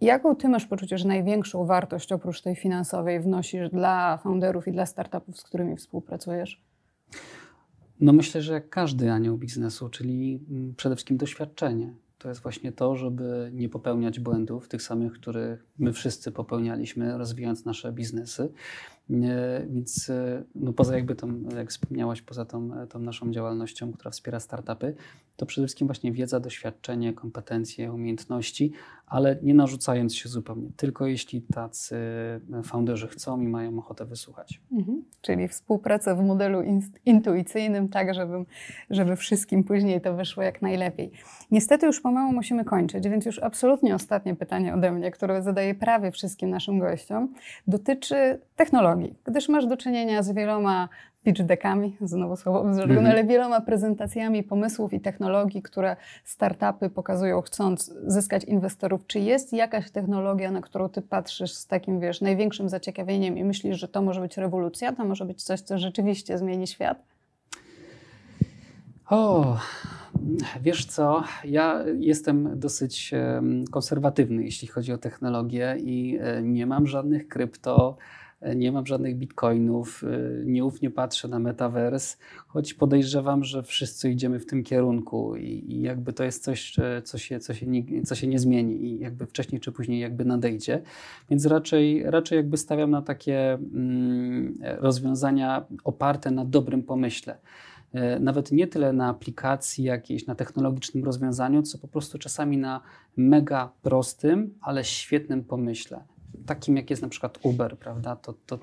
Jaką 0.00 0.36
ty 0.36 0.48
masz 0.48 0.66
poczucie, 0.66 0.98
że 0.98 1.08
największą 1.08 1.66
wartość 1.66 2.12
oprócz 2.12 2.40
tej 2.40 2.56
finansowej 2.56 3.20
wnosisz 3.20 3.70
dla 3.70 4.18
founderów 4.22 4.68
i 4.68 4.72
dla 4.72 4.86
startupów, 4.86 5.38
z 5.38 5.42
którymi 5.42 5.76
współpracujesz? 5.76 6.62
No 8.00 8.12
myślę, 8.12 8.42
że 8.42 8.52
jak 8.52 8.68
każdy 8.68 9.12
anioł 9.12 9.36
biznesu, 9.36 9.88
czyli 9.88 10.40
mm, 10.50 10.74
przede 10.74 10.96
wszystkim 10.96 11.16
doświadczenie. 11.16 11.94
To 12.18 12.28
jest 12.28 12.42
właśnie 12.42 12.72
to, 12.72 12.96
żeby 12.96 13.50
nie 13.54 13.68
popełniać 13.68 14.20
błędów, 14.20 14.68
tych 14.68 14.82
samych, 14.82 15.12
które 15.12 15.58
my 15.78 15.92
wszyscy 15.92 16.32
popełnialiśmy, 16.32 17.18
rozwijając 17.18 17.64
nasze 17.64 17.92
biznesy. 17.92 18.52
Więc 19.68 20.12
no 20.54 20.72
poza 20.72 20.94
jakby 20.94 21.14
tą, 21.14 21.42
jak 21.56 21.70
wspomniałaś, 21.70 22.22
poza 22.22 22.44
tą, 22.44 22.70
tą 22.86 22.98
naszą 22.98 23.32
działalnością, 23.32 23.92
która 23.92 24.10
wspiera 24.10 24.40
startupy, 24.40 24.94
to 25.36 25.46
przede 25.46 25.66
wszystkim 25.66 25.88
właśnie 25.88 26.12
wiedza, 26.12 26.40
doświadczenie, 26.40 27.12
kompetencje, 27.12 27.92
umiejętności, 27.92 28.72
ale 29.06 29.38
nie 29.42 29.54
narzucając 29.54 30.14
się 30.14 30.28
zupełnie, 30.28 30.70
tylko 30.76 31.06
jeśli 31.06 31.42
tacy 31.42 31.96
founderzy 32.64 33.08
chcą 33.08 33.40
i 33.40 33.48
mają 33.48 33.78
ochotę 33.78 34.04
wysłuchać. 34.04 34.60
Mhm. 34.72 35.04
Czyli 35.20 35.48
współpraca 35.48 36.14
w 36.14 36.24
modelu 36.24 36.62
intuicyjnym, 37.04 37.88
tak 37.88 38.14
żeby, 38.14 38.44
żeby 38.90 39.16
wszystkim 39.16 39.64
później 39.64 40.00
to 40.00 40.14
wyszło 40.14 40.42
jak 40.42 40.62
najlepiej. 40.62 41.10
Niestety 41.50 41.86
już 41.86 42.00
pomału 42.00 42.32
musimy 42.32 42.64
kończyć, 42.64 43.08
więc 43.08 43.26
już 43.26 43.38
absolutnie 43.38 43.94
ostatnie 43.94 44.36
pytanie 44.36 44.74
ode 44.74 44.92
mnie, 44.92 45.10
które 45.10 45.42
zadaję 45.42 45.74
prawie 45.74 46.10
wszystkim 46.10 46.50
naszym 46.50 46.78
gościom, 46.78 47.34
dotyczy 47.66 48.40
technologii, 48.56 48.97
gdyż 49.24 49.48
masz 49.48 49.66
do 49.66 49.76
czynienia 49.76 50.22
z 50.22 50.32
wieloma 50.32 50.88
pitch 51.24 51.42
deckami, 51.42 51.96
znowu 52.00 52.36
słowo 52.36 52.62
w 52.62 52.66
mm 52.66 52.88
-hmm. 52.88 53.08
ale 53.08 53.24
wieloma 53.24 53.60
prezentacjami 53.60 54.42
pomysłów 54.42 54.92
i 54.92 55.00
technologii, 55.00 55.62
które 55.62 55.96
startupy 56.24 56.90
pokazują, 56.90 57.42
chcąc 57.42 57.94
zyskać 58.06 58.44
inwestorów. 58.44 59.06
Czy 59.06 59.18
jest 59.18 59.52
jakaś 59.52 59.90
technologia, 59.90 60.50
na 60.50 60.60
którą 60.60 60.88
ty 60.88 61.02
patrzysz 61.02 61.52
z 61.52 61.66
takim, 61.66 62.00
wiesz, 62.00 62.20
największym 62.20 62.68
zaciekawieniem 62.68 63.38
i 63.38 63.44
myślisz, 63.44 63.78
że 63.78 63.88
to 63.88 64.02
może 64.02 64.20
być 64.20 64.36
rewolucja, 64.36 64.92
to 64.92 65.04
może 65.04 65.24
być 65.24 65.42
coś, 65.42 65.60
co 65.60 65.78
rzeczywiście 65.78 66.38
zmieni 66.38 66.66
świat? 66.66 67.02
O, 69.10 69.56
wiesz 70.60 70.86
co, 70.86 71.24
ja 71.44 71.84
jestem 71.98 72.58
dosyć 72.60 73.14
konserwatywny, 73.70 74.44
jeśli 74.44 74.68
chodzi 74.68 74.92
o 74.92 74.98
technologię 74.98 75.76
i 75.80 76.18
e, 76.20 76.42
nie 76.42 76.66
mam 76.66 76.86
żadnych 76.86 77.28
krypto 77.28 77.96
nie 78.56 78.72
mam 78.72 78.86
żadnych 78.86 79.16
bitcoinów, 79.16 80.04
e, 80.04 80.44
nieufnie 80.44 80.90
patrzę 80.90 81.28
na 81.28 81.38
metavers, 81.38 82.16
choć 82.46 82.74
podejrzewam, 82.74 83.44
że 83.44 83.62
wszyscy 83.62 84.10
idziemy 84.10 84.40
w 84.40 84.46
tym 84.46 84.62
kierunku 84.64 85.36
i, 85.36 85.64
i 85.68 85.80
jakby 85.80 86.12
to 86.12 86.24
jest 86.24 86.44
coś, 86.44 86.76
co 87.04 87.18
się, 87.18 87.40
co, 87.40 87.54
się 87.54 87.66
nie, 87.66 88.02
co 88.02 88.14
się 88.14 88.26
nie 88.26 88.38
zmieni 88.38 88.84
i 88.84 88.98
jakby 88.98 89.26
wcześniej 89.26 89.60
czy 89.60 89.72
później 89.72 90.00
jakby 90.00 90.24
nadejdzie. 90.24 90.82
Więc 91.30 91.46
raczej, 91.46 92.02
raczej 92.10 92.36
jakby 92.36 92.56
stawiam 92.56 92.90
na 92.90 93.02
takie 93.02 93.52
mm, 93.52 94.58
rozwiązania 94.78 95.66
oparte 95.84 96.30
na 96.30 96.44
dobrym 96.44 96.82
pomyśle 96.82 97.38
e, 97.92 98.20
nawet 98.20 98.52
nie 98.52 98.66
tyle 98.66 98.92
na 98.92 99.08
aplikacji 99.08 99.84
jakiejś, 99.84 100.26
na 100.26 100.34
technologicznym 100.34 101.04
rozwiązaniu, 101.04 101.62
co 101.62 101.78
po 101.78 101.88
prostu 101.88 102.18
czasami 102.18 102.58
na 102.58 102.80
mega 103.16 103.72
prostym, 103.82 104.54
ale 104.60 104.84
świetnym 104.84 105.44
pomyśle 105.44 106.17
takim, 106.46 106.76
jak 106.76 106.90
jest 106.90 107.02
na 107.02 107.08
przykład 107.08 107.38
Uber, 107.42 107.78
prawda? 107.78 108.16
To, 108.16 108.34
to 108.46 108.58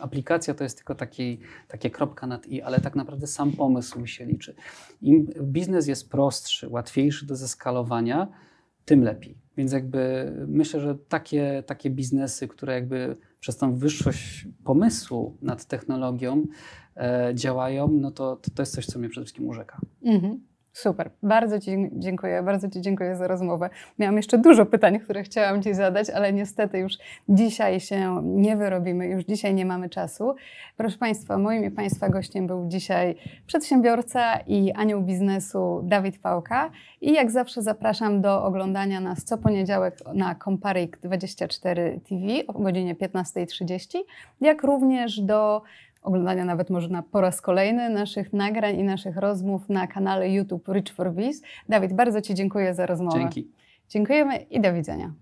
aplikacja 0.00 0.54
to 0.54 0.64
jest 0.64 0.76
tylko 0.76 0.94
taki, 0.94 1.38
takie 1.68 1.90
kropka 1.90 2.26
nad 2.26 2.46
i, 2.46 2.62
ale 2.62 2.80
tak 2.80 2.96
naprawdę 2.96 3.26
sam 3.26 3.52
pomysł 3.52 4.06
się 4.06 4.24
liczy. 4.24 4.54
Im 5.02 5.26
biznes 5.42 5.86
jest 5.86 6.10
prostszy, 6.10 6.68
łatwiejszy 6.68 7.26
do 7.26 7.36
zeskalowania, 7.36 8.28
tym 8.84 9.02
lepiej. 9.02 9.38
Więc 9.56 9.72
jakby 9.72 10.32
myślę, 10.48 10.80
że 10.80 10.98
takie, 11.08 11.62
takie 11.66 11.90
biznesy, 11.90 12.48
które 12.48 12.74
jakby 12.74 13.16
przez 13.40 13.56
tą 13.56 13.74
wyższość 13.74 14.48
pomysłu 14.64 15.36
nad 15.42 15.64
technologią 15.64 16.46
e, 16.96 17.32
działają, 17.34 17.88
no 17.88 18.10
to, 18.10 18.36
to, 18.36 18.50
to 18.50 18.62
jest 18.62 18.74
coś, 18.74 18.86
co 18.86 18.98
mnie 18.98 19.08
przede 19.08 19.24
wszystkim 19.24 19.48
urzeka. 19.48 19.80
Mhm. 20.02 20.40
Super, 20.76 21.10
bardzo 21.22 21.60
Ci 21.60 21.90
dziękuję, 21.92 22.42
bardzo 22.42 22.68
Ci 22.70 22.80
dziękuję 22.80 23.16
za 23.16 23.26
rozmowę. 23.26 23.70
Miałam 23.98 24.16
jeszcze 24.16 24.38
dużo 24.38 24.66
pytań, 24.66 25.00
które 25.00 25.22
chciałam 25.22 25.62
Ci 25.62 25.74
zadać, 25.74 26.10
ale 26.10 26.32
niestety 26.32 26.78
już 26.78 26.92
dzisiaj 27.28 27.80
się 27.80 28.22
nie 28.24 28.56
wyrobimy, 28.56 29.06
już 29.06 29.24
dzisiaj 29.24 29.54
nie 29.54 29.66
mamy 29.66 29.88
czasu. 29.88 30.34
Proszę 30.76 30.98
Państwa, 30.98 31.38
moim 31.38 31.64
i 31.64 31.70
Państwa 31.70 32.08
gościem 32.08 32.46
był 32.46 32.68
dzisiaj 32.68 33.14
przedsiębiorca 33.46 34.38
i 34.46 34.72
anioł 34.72 35.02
biznesu 35.02 35.82
Dawid 35.84 36.18
Pałka 36.18 36.70
i 37.00 37.12
jak 37.12 37.30
zawsze 37.30 37.62
zapraszam 37.62 38.20
do 38.20 38.44
oglądania 38.44 39.00
nas 39.00 39.24
co 39.24 39.38
poniedziałek 39.38 39.98
na 40.14 40.34
Comparik 40.34 40.98
24 40.98 42.00
TV 42.08 42.46
o 42.46 42.52
godzinie 42.52 42.94
15.30, 42.94 43.98
jak 44.40 44.62
również 44.62 45.20
do 45.20 45.62
oglądania 46.06 46.44
nawet 46.44 46.70
można 46.70 47.02
po 47.02 47.20
raz 47.20 47.40
kolejny 47.40 47.90
naszych 47.90 48.32
nagrań 48.32 48.76
i 48.76 48.84
naszych 48.84 49.16
rozmów 49.16 49.68
na 49.68 49.86
kanale 49.86 50.30
YouTube 50.30 50.68
Rich 50.68 50.94
for 50.94 51.12
Biz. 51.12 51.42
Dawid, 51.68 51.92
bardzo 51.92 52.22
Ci 52.22 52.34
dziękuję 52.34 52.74
za 52.74 52.86
rozmowę. 52.86 53.18
Dzięki. 53.18 53.50
Dziękujemy 53.88 54.36
i 54.36 54.60
do 54.60 54.74
widzenia. 54.74 55.12